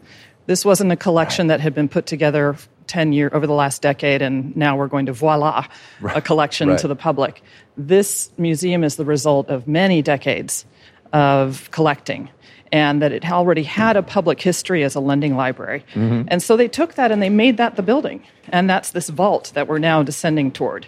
This 0.46 0.64
wasn't 0.64 0.90
a 0.90 0.96
collection 0.96 1.46
that 1.46 1.60
had 1.60 1.72
been 1.72 1.88
put 1.88 2.04
together 2.06 2.56
10 2.88 3.12
year 3.12 3.30
over 3.32 3.46
the 3.46 3.54
last 3.54 3.80
decade 3.80 4.20
and 4.22 4.54
now 4.56 4.76
we're 4.76 4.88
going 4.88 5.06
to 5.06 5.12
voila 5.12 5.66
a 6.14 6.20
collection 6.20 6.68
Right. 6.68 6.78
to 6.80 6.88
the 6.88 6.96
public. 6.96 7.42
This 7.76 8.30
museum 8.36 8.82
is 8.82 8.96
the 8.96 9.04
result 9.04 9.48
of 9.48 9.68
many 9.68 10.02
decades 10.02 10.66
of 11.12 11.70
collecting 11.70 12.28
and 12.72 13.00
that 13.00 13.12
it 13.12 13.24
already 13.30 13.62
had 13.62 13.96
a 13.96 14.02
public 14.02 14.40
history 14.40 14.82
as 14.82 14.96
a 14.96 15.00
lending 15.00 15.36
library. 15.36 15.84
Mm-hmm. 15.94 16.24
And 16.26 16.42
so 16.42 16.56
they 16.56 16.66
took 16.66 16.94
that 16.94 17.12
and 17.12 17.22
they 17.22 17.30
made 17.30 17.56
that 17.58 17.76
the 17.76 17.82
building. 17.82 18.24
And 18.48 18.68
that's 18.68 18.90
this 18.90 19.10
vault 19.10 19.52
that 19.54 19.68
we're 19.68 19.78
now 19.78 20.02
descending 20.02 20.50
toward 20.50 20.86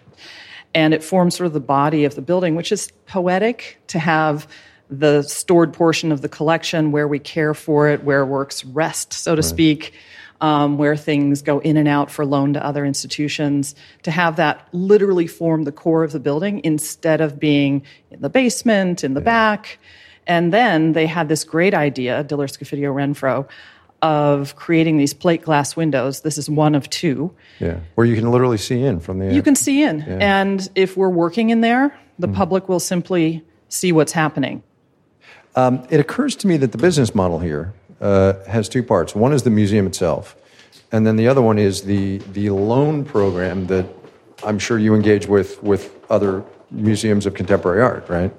and 0.77 0.93
it 0.93 1.03
forms 1.03 1.35
sort 1.35 1.47
of 1.47 1.55
the 1.55 1.59
body 1.59 2.05
of 2.05 2.17
the 2.17 2.21
building, 2.21 2.55
which 2.55 2.71
is 2.71 2.93
poetic 3.07 3.79
to 3.87 3.99
have 3.99 4.47
the 4.91 5.23
stored 5.23 5.73
portion 5.73 6.13
of 6.13 6.21
the 6.21 6.29
collection 6.29 6.93
where 6.93 7.09
we 7.09 7.19
care 7.19 7.55
for 7.55 7.89
it, 7.89 8.05
where 8.05 8.27
works 8.27 8.63
rest, 8.63 9.15
so 9.15 9.35
to 9.35 9.43
speak, 9.43 9.95
um, 10.43 10.77
where 10.77 10.95
things 10.95 11.41
go 11.41 11.61
in 11.61 11.79
and 11.79 11.89
out 11.89 12.11
for 12.11 12.27
loan 12.27 12.53
to 12.53 12.63
other 12.65 12.85
institutions, 12.85 13.75
to 14.03 14.11
have 14.11 14.37
that 14.37 14.69
literally 14.73 15.27
form 15.27 15.63
the 15.63 15.73
core 15.73 16.05
of 16.05 16.13
the 16.13 16.21
building 16.21 16.61
instead 16.63 17.23
of 17.23 17.41
being 17.41 17.83
in 18.11 18.21
the 18.21 18.29
basement, 18.29 19.03
in 19.03 19.15
the 19.15 19.23
back. 19.23 19.79
And 20.27 20.53
then 20.53 20.93
they 20.93 21.07
had 21.07 21.31
this 21.31 21.43
great 21.43 21.73
idea, 21.73 22.23
Diller 22.23 22.49
Scofidio 22.49 22.93
Renfro, 22.93 23.49
of 24.07 24.55
creating 24.55 24.99
these 24.99 25.13
plate 25.13 25.43
glass 25.43 25.77
windows. 25.77 26.21
This 26.21 26.39
is 26.39 26.49
one 26.49 26.75
of 26.75 26.89
two 26.89 27.35
Yeah. 27.59 27.79
Where 27.97 28.07
you 28.07 28.15
can 28.15 28.31
literally 28.31 28.59
see 28.59 28.81
in 28.83 29.01
from 29.01 29.19
the. 29.19 29.35
you 29.35 29.43
can 29.43 29.57
see 29.57 29.83
in. 29.83 30.03
And 30.03 30.69
if 30.75 30.97
we're 30.97 31.09
working 31.25 31.51
in 31.51 31.61
there, 31.61 31.99
the 32.19 32.29
public 32.29 32.69
will 32.69 32.81
simply 32.81 33.43
see 33.69 33.93
what's 33.93 34.13
happening. 34.13 34.63
It 35.91 36.01
occurs 36.01 36.37
to 36.37 36.47
me 36.47 36.57
that 36.59 36.73
the 36.73 36.79
business 36.79 37.15
model 37.15 37.39
here 37.41 37.73
uh, 38.01 38.35
has 38.47 38.69
two 38.69 38.83
parts. 38.83 39.15
One 39.15 39.33
is 39.33 39.43
the 39.43 39.51
museum 39.51 39.87
itself, 39.87 40.37
and 40.93 41.07
then 41.07 41.17
the 41.17 41.29
other 41.29 41.43
one 41.43 41.59
is 41.59 41.83
the 41.83 42.19
the 42.33 42.51
loan 42.51 43.05
program 43.05 43.67
that 43.67 43.87
I'm 44.45 44.59
sure 44.59 44.79
you 44.79 44.95
engage 44.95 45.27
with 45.27 45.63
with 45.63 45.91
other 46.11 46.45
museums 46.71 47.27
of 47.27 47.35
contemporary 47.35 47.83
art, 47.83 48.09
right? 48.09 48.33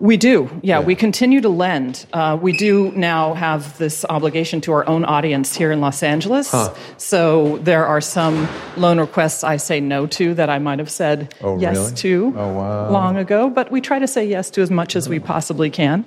We 0.00 0.16
do, 0.16 0.50
yeah. 0.62 0.80
Yeah. 0.80 0.84
We 0.84 0.96
continue 0.96 1.40
to 1.40 1.48
lend. 1.48 2.04
Uh, 2.12 2.36
we 2.40 2.56
do 2.56 2.90
now 2.92 3.32
have 3.34 3.78
this 3.78 4.04
obligation 4.04 4.60
to 4.62 4.72
our 4.72 4.86
own 4.88 5.04
audience 5.04 5.54
here 5.54 5.70
in 5.72 5.80
Los 5.80 6.02
Angeles. 6.02 6.52
So 6.98 7.58
there 7.58 7.86
are 7.86 8.00
some 8.00 8.48
loan 8.76 8.98
requests 8.98 9.44
I 9.44 9.56
say 9.56 9.80
no 9.80 10.06
to 10.08 10.34
that 10.34 10.50
I 10.50 10.58
might 10.58 10.80
have 10.80 10.90
said 10.90 11.32
Oh, 11.40 11.58
yes 11.58 11.76
really? 11.76 11.94
to 11.94 12.34
Oh, 12.36 12.52
wow. 12.54 12.90
long 12.90 13.16
ago. 13.16 13.48
But 13.48 13.70
we 13.70 13.80
try 13.80 13.98
to 14.00 14.06
say 14.08 14.26
yes 14.26 14.50
to 14.50 14.62
as 14.62 14.70
much 14.70 14.96
as 14.96 15.08
we 15.08 15.20
possibly 15.20 15.70
can. 15.70 16.04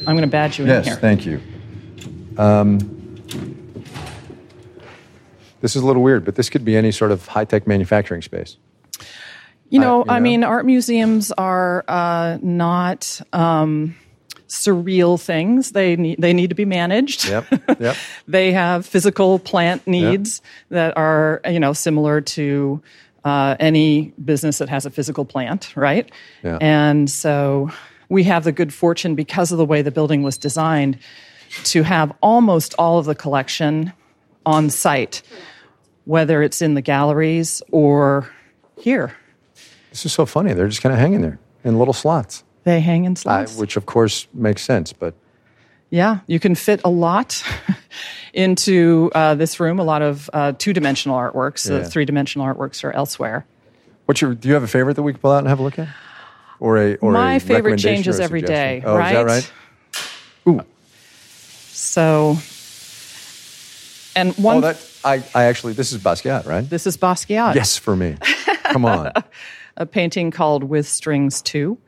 I'm 0.00 0.16
going 0.16 0.22
to 0.22 0.26
badge 0.26 0.58
you 0.58 0.64
in 0.64 0.70
here. 0.70 0.82
Yes, 0.84 0.98
thank 0.98 1.26
you. 1.26 1.40
Um, 2.38 2.78
this 5.60 5.76
is 5.76 5.82
a 5.82 5.86
little 5.86 6.02
weird, 6.02 6.24
but 6.24 6.34
this 6.34 6.48
could 6.50 6.64
be 6.64 6.76
any 6.76 6.92
sort 6.92 7.12
of 7.12 7.26
high 7.28 7.44
tech 7.44 7.66
manufacturing 7.66 8.22
space. 8.22 8.56
You 9.68 9.80
know, 9.80 10.02
I- 10.02 10.04
you 10.04 10.10
I 10.10 10.18
know? 10.18 10.22
mean, 10.22 10.44
art 10.44 10.66
museums 10.66 11.32
are 11.32 11.84
uh, 11.88 12.38
not 12.42 13.20
um, 13.32 13.96
surreal 14.48 15.20
things. 15.20 15.72
They 15.72 15.96
need 15.96 16.20
they 16.20 16.32
need 16.32 16.48
to 16.50 16.54
be 16.54 16.64
managed. 16.64 17.28
Yep. 17.28 17.46
Yep. 17.80 17.96
they 18.28 18.52
have 18.52 18.86
physical 18.86 19.38
plant 19.38 19.86
needs 19.86 20.40
that 20.70 20.96
are 20.96 21.40
you 21.48 21.60
know 21.60 21.72
similar 21.72 22.20
to 22.22 22.80
uh, 23.24 23.56
any 23.58 24.12
business 24.24 24.58
that 24.58 24.68
has 24.68 24.86
a 24.86 24.90
physical 24.90 25.24
plant, 25.24 25.74
right? 25.76 26.10
Yeah. 26.44 26.58
And 26.60 27.10
so 27.10 27.70
we 28.08 28.22
have 28.24 28.44
the 28.44 28.52
good 28.52 28.72
fortune 28.72 29.16
because 29.16 29.50
of 29.50 29.58
the 29.58 29.64
way 29.64 29.82
the 29.82 29.90
building 29.90 30.22
was 30.22 30.38
designed 30.38 30.98
to 31.64 31.82
have 31.82 32.12
almost 32.22 32.74
all 32.78 32.98
of 33.00 33.04
the 33.06 33.16
collection 33.16 33.92
on 34.46 34.70
site, 34.70 35.22
whether 36.04 36.40
it's 36.42 36.62
in 36.62 36.74
the 36.74 36.82
galleries 36.82 37.62
or 37.72 38.30
here. 38.78 39.12
This 39.96 40.04
is 40.04 40.12
so 40.12 40.26
funny. 40.26 40.52
They're 40.52 40.68
just 40.68 40.82
kind 40.82 40.92
of 40.92 40.98
hanging 40.98 41.22
there 41.22 41.38
in 41.64 41.78
little 41.78 41.94
slots, 41.94 42.44
They 42.64 42.80
hang 42.80 43.06
in 43.06 43.12
uh, 43.12 43.16
slots. 43.16 43.56
which 43.56 43.78
of 43.78 43.86
course 43.86 44.28
makes 44.34 44.60
sense. 44.60 44.92
But 44.92 45.14
Yeah, 45.88 46.18
you 46.26 46.38
can 46.38 46.54
fit 46.54 46.82
a 46.84 46.90
lot 46.90 47.42
into 48.34 49.10
uh, 49.14 49.36
this 49.36 49.58
room. 49.58 49.78
A 49.78 49.84
lot 49.84 50.02
of 50.02 50.28
uh, 50.34 50.52
two-dimensional 50.52 51.16
artworks. 51.16 51.66
The 51.66 51.78
Yeah. 51.78 51.84
three-dimensional 51.88 52.46
artworks 52.46 52.84
are 52.84 52.92
elsewhere. 52.92 53.46
what's 54.04 54.20
your? 54.20 54.34
Do 54.34 54.48
you 54.48 54.52
have 54.54 54.62
a 54.64 54.66
favorite 54.68 54.96
that 54.96 55.02
we 55.02 55.12
can 55.14 55.20
pull 55.22 55.32
out 55.32 55.38
and 55.38 55.48
have 55.48 55.60
a 55.60 55.62
look 55.62 55.78
at? 55.78 55.88
Or 56.60 56.76
a 56.76 56.96
or 56.96 57.12
My 57.12 57.36
a 57.36 57.40
favorite 57.40 57.78
changes 57.78 58.20
every 58.20 58.42
day, 58.42 58.82
Oh, 58.84 58.98
is 58.98 59.12
that 59.12 59.24
right? 59.24 59.50
right? 60.46 60.66
So, 61.72 62.36
and 64.14 64.34
one. 64.36 64.58
Oh, 64.58 64.60
that 64.60 64.76
I, 65.02 65.22
I 65.34 65.44
actually 65.44 65.72
this 65.72 65.92
is 65.92 66.02
Basquiat, 66.02 66.44
right? 66.44 66.68
this 66.68 66.86
is 66.86 66.98
Basquiat. 66.98 67.54
Yes, 67.54 67.78
for 67.78 67.96
me. 67.96 68.16
Come 68.72 68.84
on. 68.84 69.12
a 69.76 69.86
painting 69.86 70.30
called 70.30 70.64
With 70.64 70.86
Strings 70.86 71.42
Too. 71.42 71.78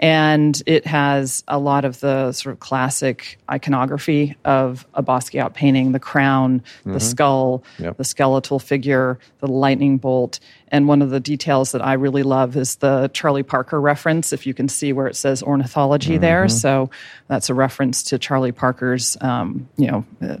And 0.00 0.60
it 0.66 0.86
has 0.86 1.44
a 1.46 1.58
lot 1.58 1.84
of 1.84 2.00
the 2.00 2.32
sort 2.32 2.52
of 2.54 2.60
classic 2.60 3.38
iconography 3.48 4.36
of 4.44 4.86
a 4.92 5.02
Basquiat 5.04 5.54
painting 5.54 5.92
the 5.92 6.00
crown, 6.00 6.62
the 6.84 6.98
skull, 6.98 7.62
Yep. 7.78 7.96
the 7.96 8.04
skeletal 8.04 8.58
figure, 8.58 9.18
the 9.38 9.46
lightning 9.46 9.98
bolt. 9.98 10.40
And 10.68 10.88
one 10.88 11.00
of 11.00 11.10
the 11.10 11.20
details 11.20 11.70
that 11.72 11.80
I 11.80 11.92
really 11.92 12.24
love 12.24 12.56
is 12.56 12.76
the 12.76 13.08
Charlie 13.14 13.44
Parker 13.44 13.80
reference, 13.80 14.32
if 14.32 14.46
you 14.46 14.52
can 14.52 14.68
see 14.68 14.92
where 14.92 15.06
it 15.06 15.14
says 15.14 15.42
ornithology 15.44 16.18
there. 16.18 16.48
So 16.48 16.90
that's 17.28 17.48
a 17.48 17.54
reference 17.54 18.02
to 18.04 18.18
Charlie 18.18 18.50
Parker's, 18.52 19.16
um, 19.20 19.68
you 19.76 19.86
know, 19.86 20.04
uh, 20.20 20.36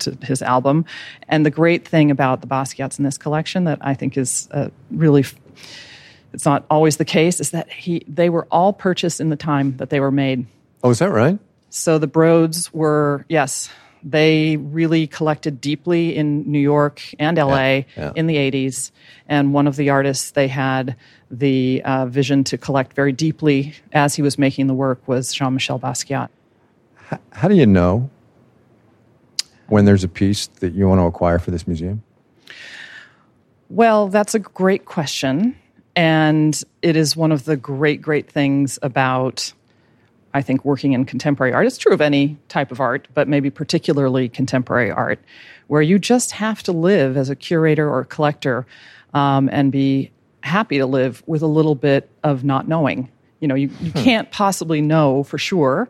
to 0.00 0.18
his 0.22 0.42
album. 0.42 0.84
And 1.28 1.46
the 1.46 1.50
great 1.50 1.86
thing 1.86 2.10
about 2.10 2.40
the 2.40 2.48
Basquiats 2.48 2.98
in 2.98 3.04
this 3.04 3.18
collection 3.18 3.64
that 3.64 3.78
I 3.80 3.94
think 3.94 4.16
is 4.18 4.48
uh, 4.50 4.70
really 4.90 5.24
it's 6.36 6.44
not 6.44 6.64
always 6.70 6.98
the 6.98 7.04
case 7.04 7.40
is 7.40 7.50
that 7.50 7.68
he 7.72 8.04
they 8.06 8.28
were 8.30 8.46
all 8.52 8.72
purchased 8.72 9.20
in 9.20 9.30
the 9.30 9.36
time 9.36 9.76
that 9.78 9.90
they 9.90 9.98
were 10.00 10.12
made 10.12 10.46
Oh, 10.84 10.90
is 10.90 10.98
that 11.00 11.10
right? 11.10 11.38
so 11.70 11.98
the 11.98 12.06
broads 12.06 12.72
were 12.72 13.24
yes 13.28 13.68
they 14.04 14.56
really 14.58 15.06
collected 15.08 15.60
deeply 15.60 16.14
in 16.14 16.48
new 16.50 16.60
york 16.60 17.02
and 17.18 17.36
la 17.38 17.56
Yeah, 17.56 17.82
yeah. 17.96 18.12
in 18.14 18.26
the 18.28 18.36
80s 18.36 18.92
and 19.28 19.52
one 19.52 19.66
of 19.66 19.74
the 19.76 19.90
artists 19.90 20.30
they 20.32 20.46
had 20.48 20.94
the 21.30 21.82
uh, 21.84 22.06
vision 22.06 22.44
to 22.44 22.56
collect 22.58 22.92
very 22.92 23.12
deeply 23.12 23.74
as 23.92 24.14
he 24.14 24.22
was 24.22 24.38
making 24.38 24.68
the 24.68 24.74
work 24.74 25.00
was 25.08 25.32
jean-michel 25.34 25.80
basquiat 25.80 26.28
How 27.32 27.48
do 27.48 27.54
you 27.56 27.66
know 27.66 28.08
when 29.68 29.86
there's 29.86 30.04
a 30.04 30.08
piece 30.08 30.46
that 30.60 30.74
you 30.74 30.86
want 30.86 31.00
to 31.00 31.04
acquire 31.06 31.38
for 31.40 31.50
this 31.50 31.66
museum? 31.66 32.02
Well, 33.68 34.06
that's 34.08 34.34
a 34.34 34.38
great 34.38 34.84
question. 34.84 35.56
And 35.96 36.62
it 36.82 36.94
is 36.94 37.16
one 37.16 37.32
of 37.32 37.44
the 37.44 37.56
great, 37.56 38.02
great 38.02 38.30
things 38.30 38.78
about, 38.82 39.52
I 40.34 40.42
think, 40.42 40.64
working 40.64 40.92
in 40.92 41.06
contemporary 41.06 41.54
art. 41.54 41.66
It's 41.66 41.78
true 41.78 41.94
of 41.94 42.02
any 42.02 42.36
type 42.48 42.70
of 42.70 42.80
art, 42.80 43.08
but 43.14 43.26
maybe 43.26 43.48
particularly 43.50 44.28
contemporary 44.28 44.90
art, 44.90 45.18
where 45.68 45.82
you 45.82 45.98
just 45.98 46.32
have 46.32 46.62
to 46.64 46.72
live 46.72 47.16
as 47.16 47.30
a 47.30 47.34
curator 47.34 47.88
or 47.88 48.00
a 48.00 48.04
collector 48.04 48.66
um, 49.14 49.48
and 49.50 49.72
be 49.72 50.10
happy 50.42 50.78
to 50.78 50.86
live 50.86 51.22
with 51.26 51.42
a 51.42 51.46
little 51.46 51.74
bit 51.74 52.10
of 52.22 52.44
not 52.44 52.68
knowing. 52.68 53.10
You 53.40 53.48
know, 53.48 53.54
you, 53.54 53.70
you 53.80 53.90
can't 53.92 54.30
possibly 54.30 54.82
know 54.82 55.24
for 55.24 55.38
sure 55.38 55.88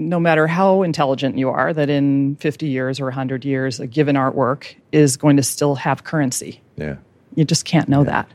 no 0.00 0.18
matter 0.18 0.46
how 0.46 0.82
intelligent 0.82 1.36
you 1.36 1.50
are, 1.50 1.74
that 1.74 1.90
in 1.90 2.34
50 2.36 2.66
years 2.66 3.00
or 3.00 3.04
100 3.04 3.44
years, 3.44 3.78
a 3.80 3.86
given 3.86 4.16
artwork 4.16 4.74
is 4.92 5.18
going 5.18 5.36
to 5.36 5.42
still 5.42 5.74
have 5.74 6.04
currency. 6.04 6.60
Yeah. 6.76 6.96
You 7.34 7.44
just 7.44 7.66
can't 7.66 7.88
know 7.88 8.02
that. 8.04 8.28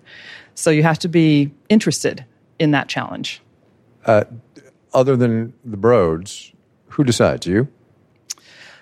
So 0.55 0.71
you 0.71 0.83
have 0.83 0.99
to 0.99 1.07
be 1.07 1.51
interested 1.69 2.25
in 2.57 2.71
that 2.71 2.87
challenge. 2.87 3.41
Other 4.93 5.15
than 5.15 5.53
the 5.65 5.77
Broads, 5.77 6.53
who 6.87 7.03
decides? 7.03 7.45
You? 7.45 7.67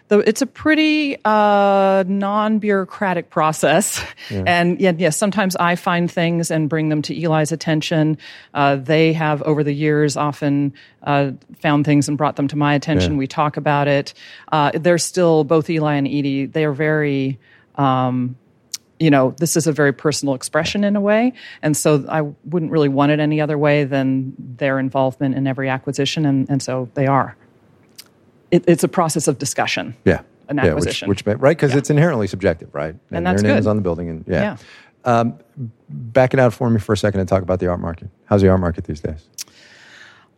Though 0.10 0.20
it's 0.20 0.44
a 0.44 0.46
pretty 0.46 1.18
uh, 1.25 2.03
non-bureaucratic 2.06 3.32
process, 3.32 4.06
and 4.30 4.80
yeah, 4.80 4.92
yes, 4.96 5.18
sometimes 5.18 5.56
I 5.56 5.75
find 5.75 6.12
things 6.12 6.51
and 6.51 6.70
bring 6.70 6.89
them 6.89 7.01
to 7.03 7.20
Eli's 7.20 7.51
attention. 7.51 8.18
Uh, 8.53 8.75
they 8.75 9.13
have, 9.13 9.42
over 9.42 9.63
the 9.63 9.74
years, 9.74 10.15
often 10.15 10.74
uh, 11.01 11.32
found 11.60 11.86
things 11.86 12.08
and 12.08 12.18
brought 12.18 12.36
them 12.36 12.50
to 12.50 12.56
my 12.56 12.75
attention. 12.75 13.13
Yeah. 13.13 13.18
We 13.18 13.27
talk 13.27 13.58
about 13.58 13.88
it. 13.88 14.13
Uh, 14.51 14.72
they're 14.75 15.00
still 15.00 15.46
both 15.46 15.70
Eli 15.70 15.96
and 15.96 16.08
Edie. 16.08 16.46
They 16.46 16.65
are 16.65 16.74
very. 16.74 17.39
Um, 17.75 18.36
you 19.00 19.09
know, 19.09 19.31
this 19.38 19.57
is 19.57 19.67
a 19.67 19.71
very 19.71 19.91
personal 19.91 20.35
expression 20.35 20.83
in 20.83 20.95
a 20.95 21.01
way. 21.01 21.33
And 21.62 21.75
so 21.75 22.05
I 22.09 22.21
wouldn't 22.21 22.71
really 22.71 22.89
want 22.89 23.12
it 23.12 23.19
any 23.19 23.41
other 23.41 23.57
way 23.57 23.83
than 23.83 24.33
their 24.38 24.79
involvement 24.79 25.35
in 25.35 25.47
every 25.47 25.69
acquisition. 25.69 26.25
And, 26.25 26.50
and 26.50 26.62
so 26.62 26.89
they 26.93 27.07
are. 27.07 27.35
It, 28.51 28.63
it's 28.67 28.83
a 28.83 28.88
process 28.88 29.27
of 29.27 29.39
discussion. 29.39 29.95
Yeah. 30.05 30.21
An 30.47 30.57
Yeah, 30.57 30.65
acquisition. 30.67 31.09
which, 31.09 31.25
which 31.25 31.39
right 31.39 31.57
because 31.57 31.73
it's 31.75 31.89
inherently 31.89 32.27
subjective, 32.27 32.73
right? 32.73 32.95
And 33.12 33.25
that's 33.25 33.41
their 33.41 33.51
name 33.51 33.59
is 33.59 33.67
on 33.67 33.77
the 33.77 33.81
building, 33.81 34.09
and 34.09 34.25
yeah. 34.27 34.41
Yeah. 34.41 34.57
Um, 35.05 35.39
back 35.89 36.33
it 36.33 36.39
out 36.39 36.53
for 36.53 36.69
me 36.69 36.79
for 36.79 36.93
a 36.93 36.97
second 36.97 37.19
and 37.19 37.29
talk 37.29 37.43
about 37.43 37.59
the 37.59 37.67
art 37.67 37.79
market. 37.79 38.09
How's 38.25 38.41
the 38.41 38.50
art 38.50 38.59
market 38.59 38.83
these 38.83 39.00
days? 39.00 39.27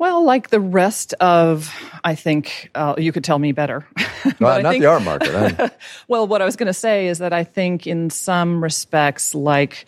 Well, 0.06 0.24
like 0.24 0.52
the 0.52 0.60
rest 0.60 1.16
of, 1.16 1.74
I 2.04 2.14
think 2.14 2.70
uh, 2.76 2.94
you 2.96 3.12
could 3.12 3.24
tell 3.24 3.40
me 3.40 3.54
better. 3.54 3.88
Well, 4.40 4.62
not 4.62 4.72
think- 4.72 4.84
the 4.84 4.90
art 4.90 5.02
market. 5.02 5.72
Well, 6.08 6.28
what 6.28 6.44
I 6.44 6.46
was 6.46 6.56
going 6.56 6.68
to 6.68 6.74
say 6.74 7.08
is 7.08 7.18
that 7.20 7.34
I 7.34 7.44
think 7.44 7.88
in 7.88 8.12
some 8.12 8.62
respects, 8.64 9.34
like 9.34 9.88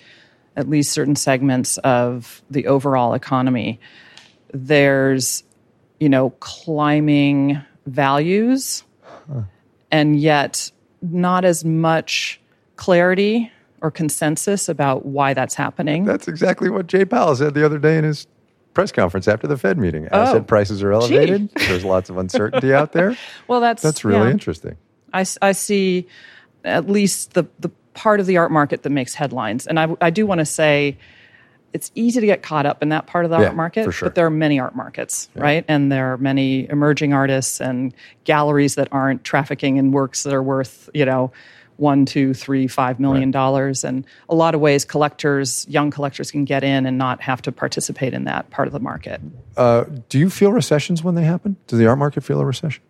at 0.55 0.67
least 0.67 0.91
certain 0.91 1.15
segments 1.15 1.77
of 1.79 2.41
the 2.49 2.65
overall 2.65 3.13
economy, 3.13 3.79
there's, 4.53 5.43
you 5.99 6.09
know, 6.09 6.31
climbing 6.39 7.61
values 7.85 8.83
and 9.91 10.19
yet 10.19 10.71
not 11.03 11.45
as 11.45 11.63
much 11.63 12.41
clarity 12.75 13.51
or 13.81 13.91
consensus 13.91 14.67
about 14.67 15.05
why 15.05 15.35
that's 15.35 15.53
happening. 15.53 16.05
That's 16.05 16.27
exactly 16.27 16.71
what 16.71 16.87
Jay 16.87 17.05
Powell 17.05 17.35
said 17.35 17.53
the 17.53 17.63
other 17.63 17.77
day 17.77 17.99
in 17.99 18.03
his 18.03 18.25
press 18.77 18.91
conference 18.91 19.27
after 19.27 19.47
the 19.47 19.57
Fed 19.57 19.79
meeting. 19.79 20.07
Asset 20.09 20.35
oh, 20.35 20.43
prices 20.43 20.83
are 20.83 20.91
elevated. 20.91 21.49
There's 21.55 21.83
lots 21.83 22.11
of 22.11 22.17
uncertainty 22.19 22.75
out 22.75 22.91
there. 22.91 23.17
well, 23.47 23.59
that's 23.59 23.81
That's 23.81 24.05
really 24.05 24.27
yeah. 24.27 24.31
interesting. 24.31 24.77
I 25.11 25.23
see 25.23 26.07
at 26.63 26.87
least 26.87 27.33
the, 27.33 27.47
the 27.59 27.69
part 27.95 28.19
of 28.19 28.27
the 28.27 28.37
art 28.37 28.51
market 28.51 28.83
that 28.83 28.91
makes 28.91 29.15
headlines. 29.15 29.65
And 29.65 29.79
I, 29.79 29.95
I 29.99 30.11
do 30.11 30.27
want 30.27 30.39
to 30.39 30.45
say 30.45 30.95
it's 31.73 31.91
easy 31.95 32.19
to 32.19 32.25
get 32.27 32.43
caught 32.43 32.67
up 32.67 32.83
in 32.83 32.89
that 32.89 33.07
part 33.07 33.25
of 33.25 33.31
the 33.31 33.39
Yeah, 33.39 33.47
art 33.47 33.55
market, 33.55 33.91
sure. 33.91 34.09
but 34.09 34.13
there 34.13 34.27
are 34.27 34.29
many 34.29 34.59
art 34.59 34.75
markets, 34.75 35.27
right? 35.33 35.65
And 35.67 35.91
there 35.91 36.13
are 36.13 36.17
many 36.17 36.69
emerging 36.69 37.13
artists 37.13 37.59
and 37.59 37.95
galleries 38.25 38.75
that 38.75 38.89
aren't 38.91 39.23
trafficking 39.23 39.77
in 39.77 39.91
works 39.91 40.21
that 40.21 40.35
are 40.35 40.43
worth, 40.43 40.87
you 40.93 41.05
know, 41.05 41.31
one, 41.77 42.05
two, 42.05 42.33
three, 42.33 42.67
five 42.67 42.99
million 42.99 43.31
dollars. 43.31 43.83
And 43.83 44.05
a 44.27 44.35
lot 44.35 44.55
of 44.55 44.61
ways 44.61 44.83
collectors, 44.83 45.65
young 45.69 45.91
collectors 45.91 46.31
can 46.31 46.43
get 46.43 46.63
in 46.63 46.85
and 46.85 46.97
not 46.97 47.21
have 47.21 47.41
to 47.43 47.51
participate 47.51 48.13
in 48.13 48.25
that 48.25 48.49
part 48.49 48.67
of 48.67 48.73
the 48.73 48.79
market. 48.79 49.21
Uh, 49.55 49.85
do 50.09 50.19
you 50.19 50.29
feel 50.29 50.51
recessions 50.51 51.03
when 51.03 51.15
they 51.15 51.23
happen? 51.23 51.55
Does 51.67 51.79
the 51.79 51.87
art 51.87 51.99
market 51.99 52.21
feel 52.21 52.39
a 52.39 52.45
recession? 52.45 52.83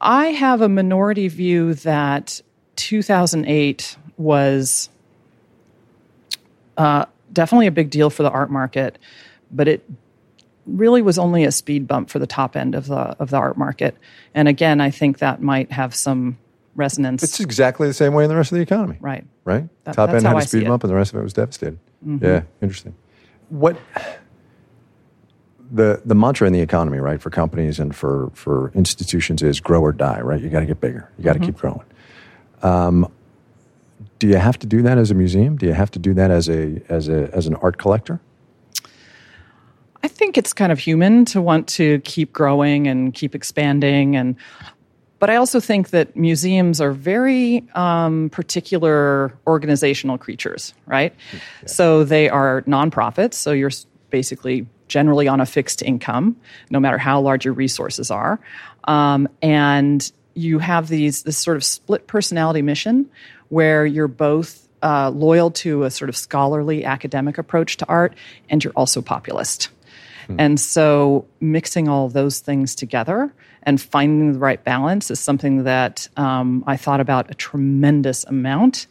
I 0.00 0.26
have 0.28 0.62
a 0.62 0.68
minority 0.68 1.28
view 1.28 1.74
that 1.74 2.40
2008 2.76 3.96
was 4.16 4.88
uh, 6.78 7.04
definitely 7.32 7.66
a 7.66 7.72
big 7.72 7.90
deal 7.90 8.08
for 8.08 8.22
the 8.22 8.30
art 8.30 8.50
market, 8.50 8.98
but 9.50 9.68
it 9.68 9.84
really 10.66 11.02
was 11.02 11.18
only 11.18 11.44
a 11.44 11.52
speed 11.52 11.86
bump 11.86 12.08
for 12.08 12.18
the 12.18 12.26
top 12.26 12.56
end 12.56 12.74
of 12.74 12.86
the 12.86 12.94
of 12.94 13.30
the 13.30 13.36
art 13.36 13.58
market. 13.58 13.96
And 14.34 14.48
again, 14.48 14.80
I 14.80 14.90
think 14.90 15.18
that 15.18 15.42
might 15.42 15.72
have 15.72 15.94
some 15.94 16.38
resonance. 16.74 17.22
It's 17.22 17.40
exactly 17.40 17.88
the 17.88 17.94
same 17.94 18.14
way 18.14 18.24
in 18.24 18.30
the 18.30 18.36
rest 18.36 18.52
of 18.52 18.56
the 18.56 18.62
economy. 18.62 18.96
right. 19.00 19.24
right? 19.44 19.68
That- 19.84 19.94
Top 19.94 20.10
end 20.10 20.24
had 20.24 20.36
a 20.36 20.42
speed 20.42 20.66
bump, 20.66 20.84
and 20.84 20.90
the 20.90 20.94
rest 20.96 21.12
of 21.12 21.20
it 21.20 21.22
was 21.22 21.32
devastated. 21.32 21.78
Mm-hmm. 22.06 22.24
Yeah, 22.24 22.42
interesting. 22.62 22.94
What 23.48 23.76
the 25.70 26.02
the 26.04 26.14
mantra 26.14 26.46
in 26.46 26.52
the 26.52 26.60
economy, 26.60 26.98
right, 26.98 27.20
for 27.20 27.30
companies 27.30 27.78
and 27.78 27.94
for 27.94 28.30
for 28.34 28.72
institutions 28.74 29.42
is 29.42 29.60
grow 29.60 29.80
or 29.80 29.92
die, 29.92 30.20
right? 30.20 30.40
You 30.40 30.48
got 30.48 30.60
to 30.60 30.66
get 30.66 30.80
bigger. 30.80 31.10
You 31.18 31.24
got 31.24 31.34
to 31.34 31.38
keep 31.40 31.56
growing. 31.56 31.84
Um, 32.62 33.10
do 34.18 34.26
you 34.26 34.36
have 34.36 34.58
to 34.60 34.66
do 34.66 34.82
that 34.82 34.98
as 34.98 35.10
a 35.10 35.14
museum? 35.14 35.56
Do 35.56 35.66
you 35.66 35.72
have 35.72 35.90
to 35.92 35.98
do 35.98 36.14
that 36.14 36.30
as 36.30 36.48
a 36.48 36.80
as 36.88 37.08
a 37.08 37.30
as 37.34 37.46
an 37.46 37.54
art 37.56 37.78
collector? 37.78 38.20
I 40.02 40.08
think 40.08 40.38
it's 40.38 40.52
kind 40.52 40.72
of 40.72 40.78
human 40.78 41.24
to 41.26 41.42
want 41.42 41.68
to 41.68 42.00
keep 42.00 42.32
growing 42.32 42.86
and 42.86 43.12
keep 43.12 43.34
expanding 43.34 44.16
and 44.16 44.34
but 45.20 45.30
I 45.30 45.36
also 45.36 45.60
think 45.60 45.90
that 45.90 46.16
museums 46.16 46.80
are 46.80 46.92
very 46.92 47.62
um, 47.74 48.30
particular 48.30 49.32
organizational 49.46 50.18
creatures, 50.18 50.74
right? 50.86 51.14
Yeah. 51.32 51.38
So 51.66 52.04
they 52.04 52.28
are 52.28 52.62
nonprofits. 52.62 53.34
So 53.34 53.52
you're 53.52 53.70
basically 54.08 54.66
generally 54.88 55.28
on 55.28 55.40
a 55.40 55.46
fixed 55.46 55.82
income, 55.82 56.36
no 56.70 56.80
matter 56.80 56.98
how 56.98 57.20
large 57.20 57.44
your 57.44 57.54
resources 57.54 58.10
are, 58.10 58.40
um, 58.84 59.28
and 59.40 60.10
you 60.34 60.58
have 60.58 60.88
these 60.88 61.22
this 61.22 61.36
sort 61.36 61.56
of 61.56 61.64
split 61.64 62.06
personality 62.06 62.62
mission 62.62 63.08
where 63.50 63.84
you're 63.84 64.08
both 64.08 64.68
uh, 64.82 65.10
loyal 65.10 65.50
to 65.50 65.84
a 65.84 65.90
sort 65.90 66.08
of 66.08 66.16
scholarly 66.16 66.84
academic 66.84 67.38
approach 67.38 67.76
to 67.76 67.86
art, 67.88 68.14
and 68.48 68.64
you're 68.64 68.72
also 68.74 69.02
populist. 69.02 69.68
Hmm. 70.30 70.40
And 70.40 70.60
so 70.60 71.26
mixing 71.40 71.88
all 71.88 72.08
those 72.08 72.40
things 72.40 72.74
together 72.74 73.32
and 73.64 73.80
finding 73.80 74.32
the 74.32 74.38
right 74.38 74.62
balance 74.62 75.10
is 75.10 75.20
something 75.20 75.64
that 75.64 76.08
um, 76.16 76.64
I 76.66 76.76
thought 76.76 77.00
about 77.00 77.30
a 77.30 77.34
tremendous 77.34 78.24
amount 78.24 78.86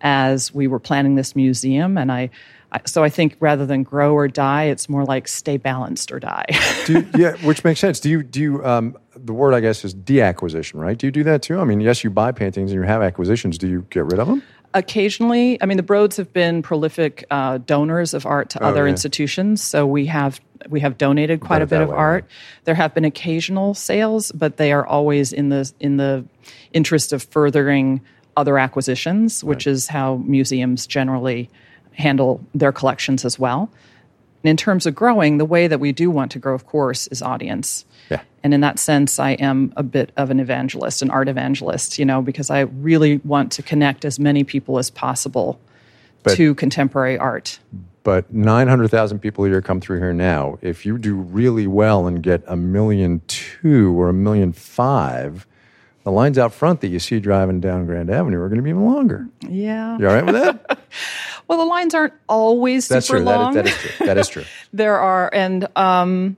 as 0.00 0.52
we 0.52 0.66
were 0.66 0.78
planning 0.78 1.14
this 1.14 1.34
museum. 1.34 1.96
And 1.96 2.12
I, 2.12 2.30
I, 2.72 2.80
so 2.86 3.04
I 3.04 3.08
think 3.08 3.36
rather 3.40 3.66
than 3.66 3.82
grow 3.82 4.14
or 4.14 4.28
die, 4.28 4.64
it's 4.64 4.88
more 4.88 5.04
like 5.04 5.28
stay 5.28 5.56
balanced 5.56 6.12
or 6.12 6.20
die. 6.20 6.46
you, 6.88 7.08
yeah, 7.16 7.36
which 7.38 7.64
makes 7.64 7.80
sense. 7.80 8.00
Do 8.00 8.10
you 8.10 8.22
do 8.22 8.40
you, 8.40 8.64
um, 8.64 8.96
the 9.16 9.32
word 9.32 9.54
I 9.54 9.60
guess 9.60 9.84
is 9.84 9.94
deacquisition, 9.94 10.80
right? 10.80 10.96
Do 10.96 11.06
you 11.06 11.10
do 11.10 11.22
that 11.24 11.42
too? 11.42 11.58
I 11.58 11.64
mean, 11.64 11.80
yes, 11.80 12.02
you 12.02 12.10
buy 12.10 12.32
paintings 12.32 12.72
and 12.72 12.80
you 12.80 12.86
have 12.86 13.02
acquisitions. 13.02 13.58
Do 13.58 13.68
you 13.68 13.86
get 13.90 14.04
rid 14.04 14.18
of 14.18 14.26
them? 14.26 14.42
Occasionally, 14.74 15.60
I 15.60 15.66
mean, 15.66 15.76
the 15.76 15.82
Broads 15.82 16.16
have 16.16 16.32
been 16.32 16.62
prolific 16.62 17.26
uh, 17.30 17.58
donors 17.58 18.14
of 18.14 18.24
art 18.24 18.48
to 18.50 18.62
oh, 18.62 18.68
other 18.68 18.86
yeah. 18.86 18.92
institutions, 18.92 19.62
so 19.62 19.86
we 19.86 20.06
have 20.06 20.40
we 20.68 20.80
have 20.80 20.98
donated 20.98 21.40
quite 21.40 21.62
a 21.62 21.66
bit 21.66 21.80
of 21.80 21.88
way, 21.88 21.96
art. 21.96 22.24
There 22.64 22.74
have 22.74 22.94
been 22.94 23.04
occasional 23.04 23.74
sales, 23.74 24.32
but 24.32 24.56
they 24.56 24.72
are 24.72 24.86
always 24.86 25.32
in 25.32 25.48
the 25.48 25.72
in 25.80 25.96
the 25.96 26.24
interest 26.72 27.12
of 27.12 27.22
furthering 27.22 28.00
other 28.36 28.58
acquisitions, 28.58 29.44
which 29.44 29.66
right. 29.66 29.72
is 29.72 29.88
how 29.88 30.16
museums 30.16 30.86
generally 30.86 31.50
handle 31.94 32.40
their 32.54 32.72
collections 32.72 33.24
as 33.24 33.38
well. 33.38 33.70
And 34.42 34.50
in 34.50 34.56
terms 34.56 34.86
of 34.86 34.94
growing, 34.94 35.38
the 35.38 35.44
way 35.44 35.68
that 35.68 35.78
we 35.78 35.92
do 35.92 36.10
want 36.10 36.32
to 36.32 36.38
grow, 36.38 36.54
of 36.54 36.66
course, 36.66 37.06
is 37.08 37.22
audience. 37.22 37.84
Yeah. 38.10 38.22
And 38.42 38.52
in 38.52 38.60
that 38.62 38.78
sense, 38.78 39.20
I 39.20 39.32
am 39.32 39.72
a 39.76 39.82
bit 39.82 40.10
of 40.16 40.30
an 40.30 40.40
evangelist, 40.40 41.02
an 41.02 41.10
art 41.10 41.28
evangelist, 41.28 41.98
you 41.98 42.04
know, 42.04 42.22
because 42.22 42.50
I 42.50 42.60
really 42.60 43.18
want 43.18 43.52
to 43.52 43.62
connect 43.62 44.04
as 44.04 44.18
many 44.18 44.42
people 44.42 44.78
as 44.78 44.90
possible 44.90 45.60
but, 46.24 46.36
to 46.36 46.54
contemporary 46.56 47.18
art. 47.18 47.60
But 48.04 48.32
900,000 48.32 49.20
people 49.20 49.44
a 49.44 49.48
year 49.48 49.62
come 49.62 49.80
through 49.80 49.98
here 49.98 50.12
now. 50.12 50.58
If 50.60 50.84
you 50.84 50.98
do 50.98 51.14
really 51.14 51.66
well 51.66 52.06
and 52.06 52.22
get 52.22 52.42
a 52.46 52.56
million 52.56 53.22
two 53.28 53.98
or 54.00 54.08
a 54.08 54.12
million 54.12 54.52
five, 54.52 55.46
the 56.04 56.10
lines 56.10 56.36
out 56.36 56.52
front 56.52 56.80
that 56.80 56.88
you 56.88 56.98
see 56.98 57.20
driving 57.20 57.60
down 57.60 57.86
Grand 57.86 58.10
Avenue 58.10 58.40
are 58.40 58.48
going 58.48 58.56
to 58.56 58.62
be 58.62 58.70
even 58.70 58.86
longer. 58.86 59.28
Yeah. 59.48 59.96
You 59.98 60.08
all 60.08 60.14
right 60.14 60.26
with 60.26 60.34
that? 60.34 60.80
well, 61.48 61.58
the 61.58 61.64
lines 61.64 61.94
aren't 61.94 62.14
always 62.28 62.88
That's 62.88 63.06
super 63.06 63.18
true. 63.18 63.26
long. 63.26 63.54
That 63.54 63.68
is, 63.68 63.74
that 63.74 63.78
is 63.78 63.96
true. 63.96 64.06
That 64.06 64.18
is 64.18 64.28
true. 64.28 64.44
there 64.72 64.98
are, 64.98 65.30
and 65.32 65.68
um, 65.76 66.36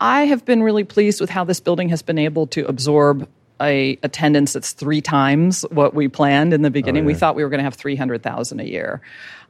I 0.00 0.22
have 0.24 0.44
been 0.44 0.62
really 0.62 0.84
pleased 0.84 1.20
with 1.20 1.30
how 1.30 1.44
this 1.44 1.60
building 1.60 1.90
has 1.90 2.02
been 2.02 2.18
able 2.18 2.48
to 2.48 2.66
absorb 2.66 3.28
a 3.60 3.98
attendance 4.02 4.52
that's 4.52 4.72
three 4.72 5.00
times 5.00 5.62
what 5.70 5.94
we 5.94 6.08
planned 6.08 6.52
in 6.52 6.62
the 6.62 6.70
beginning. 6.70 7.04
Oh, 7.04 7.08
yeah. 7.08 7.14
We 7.14 7.14
thought 7.14 7.36
we 7.36 7.42
were 7.42 7.48
going 7.48 7.58
to 7.58 7.64
have 7.64 7.74
300,000 7.74 8.60
a 8.60 8.64
year. 8.64 9.00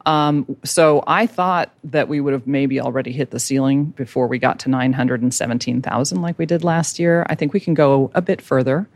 Um, 0.07 0.57
so 0.65 1.03
I 1.07 1.27
thought 1.27 1.73
that 1.83 2.09
we 2.09 2.21
would 2.21 2.33
have 2.33 2.47
maybe 2.47 2.81
already 2.81 3.11
hit 3.11 3.33
the 3.33 3.41
ceiling 3.41 3.87
before 3.87 4.29
we 4.29 4.39
got 4.39 4.61
to 4.61 4.71
917,000 4.71 6.23
like 6.23 6.39
we 6.39 6.47
did 6.47 6.63
last 6.63 7.01
year. 7.01 7.27
I 7.29 7.35
think 7.35 7.53
we 7.53 7.59
can 7.59 7.75
go 7.75 8.13
a 8.15 8.23
bit 8.23 8.41
further. 8.41 8.89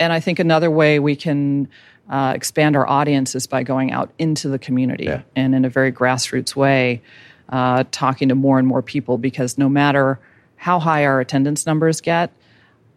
And 0.00 0.12
I 0.12 0.18
think 0.18 0.40
another 0.40 0.70
way 0.70 0.98
we 0.98 1.14
can 1.14 1.68
uh, 2.10 2.32
expand 2.34 2.76
our 2.76 2.88
audience 2.88 3.36
is 3.36 3.46
by 3.46 3.62
going 3.62 3.92
out 3.92 4.10
into 4.18 4.48
the 4.48 4.58
community 4.58 5.04
yeah. 5.04 5.22
and 5.36 5.54
in 5.54 5.64
a 5.64 5.70
very 5.70 5.92
grassroots 5.92 6.56
way, 6.56 7.02
uh, 7.48 7.84
talking 7.92 8.28
to 8.28 8.34
more 8.34 8.58
and 8.58 8.66
more 8.66 8.82
people 8.82 9.18
because 9.18 9.56
no 9.56 9.68
matter 9.68 10.18
how 10.56 10.80
high 10.80 11.04
our 11.04 11.20
attendance 11.20 11.66
numbers 11.66 12.00
get, 12.00 12.32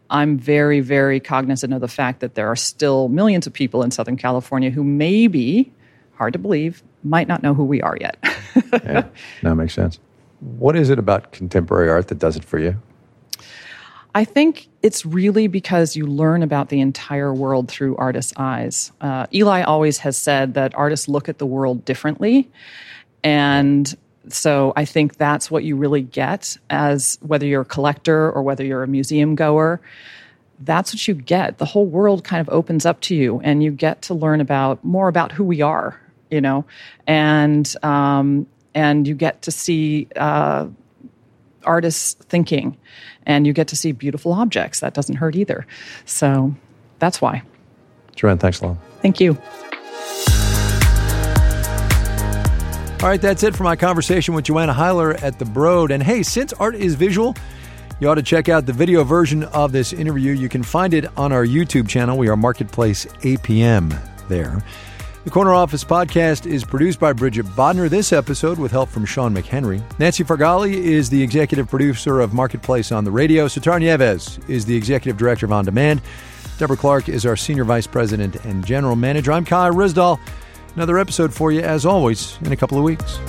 I'm 0.10 0.38
very, 0.38 0.80
very 0.80 1.20
cognizant 1.20 1.74
of 1.74 1.82
the 1.82 1.88
fact 1.88 2.22
that 2.22 2.36
there 2.36 2.48
are 2.48 2.56
still 2.56 3.10
millions 3.10 3.48
of 3.48 3.54
people 3.54 3.84
in 3.84 3.92
Southern 3.92 4.18
California 4.18 4.70
who 4.70 4.84
maybe, 4.84 5.72
hard 6.16 6.34
to 6.34 6.40
believe, 6.40 6.84
might 7.04 7.28
not 7.28 7.44
know 7.44 7.54
who 7.54 7.64
we 7.64 7.82
are 7.82 7.98
yet. 8.00 8.18
yeah, 8.74 9.08
that 9.44 9.56
makes 9.56 9.74
sense. 9.74 10.00
What 10.40 10.76
is 10.76 10.90
it 10.90 11.00
about 11.00 11.32
contemporary 11.32 11.90
art 11.90 12.08
that 12.08 12.20
does 12.20 12.36
it 12.36 12.44
for 12.44 12.60
you? 12.60 12.82
I 14.16 14.26
think 14.26 14.68
it's 14.82 15.06
really 15.06 15.48
because 15.48 15.96
you 15.96 16.08
learn 16.08 16.42
about 16.42 16.70
the 16.70 16.82
entire 16.82 17.34
world 17.34 17.70
through 17.70 17.96
artists' 17.98 18.34
eyes. 18.38 18.92
Uh, 19.00 19.28
Eli 19.34 19.62
always 19.62 20.00
has 20.00 20.18
said 20.18 20.56
that 20.56 20.74
artists 20.76 21.08
look 21.08 21.30
at 21.30 21.38
the 21.38 21.46
world 21.46 21.86
differently. 21.86 22.50
And 23.24 23.96
so 24.34 24.74
I 24.76 24.86
think 24.86 25.18
that's 25.18 25.50
what 25.50 25.64
you 25.64 25.76
really 25.76 26.02
get 26.02 26.58
as 26.70 27.18
whether 27.22 27.46
you're 27.46 27.62
a 27.62 27.66
collector 27.66 28.32
or 28.32 28.42
whether 28.44 28.64
you're 28.64 28.84
a 28.84 28.88
museum 28.88 29.36
goer. 29.36 29.82
That's 30.62 30.94
what 30.94 31.08
you 31.08 31.14
get. 31.14 31.58
The 31.58 31.66
whole 31.66 31.86
world 31.86 32.24
kind 32.24 32.42
of 32.42 32.50
opens 32.54 32.86
up 32.86 33.00
to 33.02 33.16
you, 33.16 33.40
and 33.44 33.64
you 33.64 33.72
get 33.72 34.02
to 34.04 34.14
learn 34.14 34.42
about 34.42 34.84
more 34.84 35.08
about 35.08 35.32
who 35.32 35.44
we 35.44 35.62
are 35.62 36.00
you 36.30 36.42
know, 36.42 36.66
and 37.08 37.74
um, 37.84 38.48
and 38.74 39.08
you 39.08 39.16
get 39.16 39.42
to 39.44 39.52
see 39.52 40.08
uh, 40.16 40.68
artists 41.64 42.14
thinking, 42.26 42.78
and 43.26 43.48
you 43.48 43.54
get 43.54 43.68
to 43.70 43.76
see 43.76 43.92
beautiful 43.92 44.34
objects. 44.34 44.80
That 44.80 44.94
doesn't 44.94 45.16
hurt 45.16 45.36
either. 45.36 45.66
So 46.06 46.54
that's 47.00 47.22
why. 47.22 47.44
Joanne, 48.16 48.38
thanks 48.38 48.62
a 48.62 48.68
lot. 48.68 48.78
Thank 49.02 49.20
you. 49.20 49.38
All 53.02 53.08
right, 53.08 53.22
that's 53.22 53.44
it 53.44 53.56
for 53.56 53.64
my 53.64 53.78
conversation 53.78 54.34
with 54.34 54.44
Joanna 54.44 54.74
Heyler 54.74 55.14
at 55.24 55.40
the 55.40 55.46
Broad. 55.46 55.92
And 55.92 56.04
hey, 56.04 56.22
since 56.22 56.52
art 56.52 56.76
is 56.76 56.96
visual, 56.96 57.34
you 58.02 58.10
ought 58.10 58.16
to 58.16 58.22
check 58.22 58.50
out 58.50 58.66
the 58.66 58.74
video 58.74 59.06
version 59.06 59.44
of 59.46 59.72
this 59.72 59.94
interview. 59.94 60.34
You 60.34 60.50
can 60.50 60.64
find 60.64 60.94
it 60.94 61.06
on 61.18 61.32
our 61.32 61.46
YouTube 61.46 61.88
channel. 61.88 62.18
We 62.18 62.28
are 62.28 62.36
Marketplace 62.36 63.06
APM 63.22 63.98
there. 64.28 64.62
The 65.24 65.30
Corner 65.30 65.54
Office 65.54 65.82
podcast 65.82 66.46
is 66.46 66.66
produced 66.66 67.00
by 67.00 67.14
Bridget 67.14 67.46
Bodner. 67.46 67.90
This 67.90 68.12
episode 68.12 68.60
with 68.60 68.74
help 68.74 68.90
from 68.90 69.06
Sean 69.06 69.34
McHenry. 69.34 69.82
Nancy 69.98 70.26
Farghalli 70.26 70.74
is 70.74 71.10
the 71.10 71.24
executive 71.24 71.70
producer 71.70 72.20
of 72.20 72.34
Marketplace 72.34 72.92
on 72.92 73.06
the 73.06 73.12
radio. 73.12 73.48
Sitara 73.48 73.80
Nieves 73.80 74.40
is 74.50 74.66
the 74.66 74.76
executive 74.76 75.18
director 75.18 75.46
of 75.46 75.54
On 75.54 75.64
Demand. 75.64 76.02
Deborah 76.58 76.76
Clark 76.76 77.08
is 77.08 77.26
our 77.26 77.38
senior 77.38 77.64
vice 77.64 77.88
president 77.88 78.44
and 78.44 78.66
general 78.66 78.98
manager. 78.98 79.32
I'm 79.32 79.46
Kai 79.46 79.70
Ryssdal. 79.70 80.20
Another 80.76 80.98
episode 80.98 81.34
for 81.34 81.52
you, 81.52 81.62
as 81.62 81.86
always, 81.86 82.38
in 82.44 82.52
a 82.52 82.58
couple 82.58 82.78
of 82.78 82.84
weeks. 82.84 83.20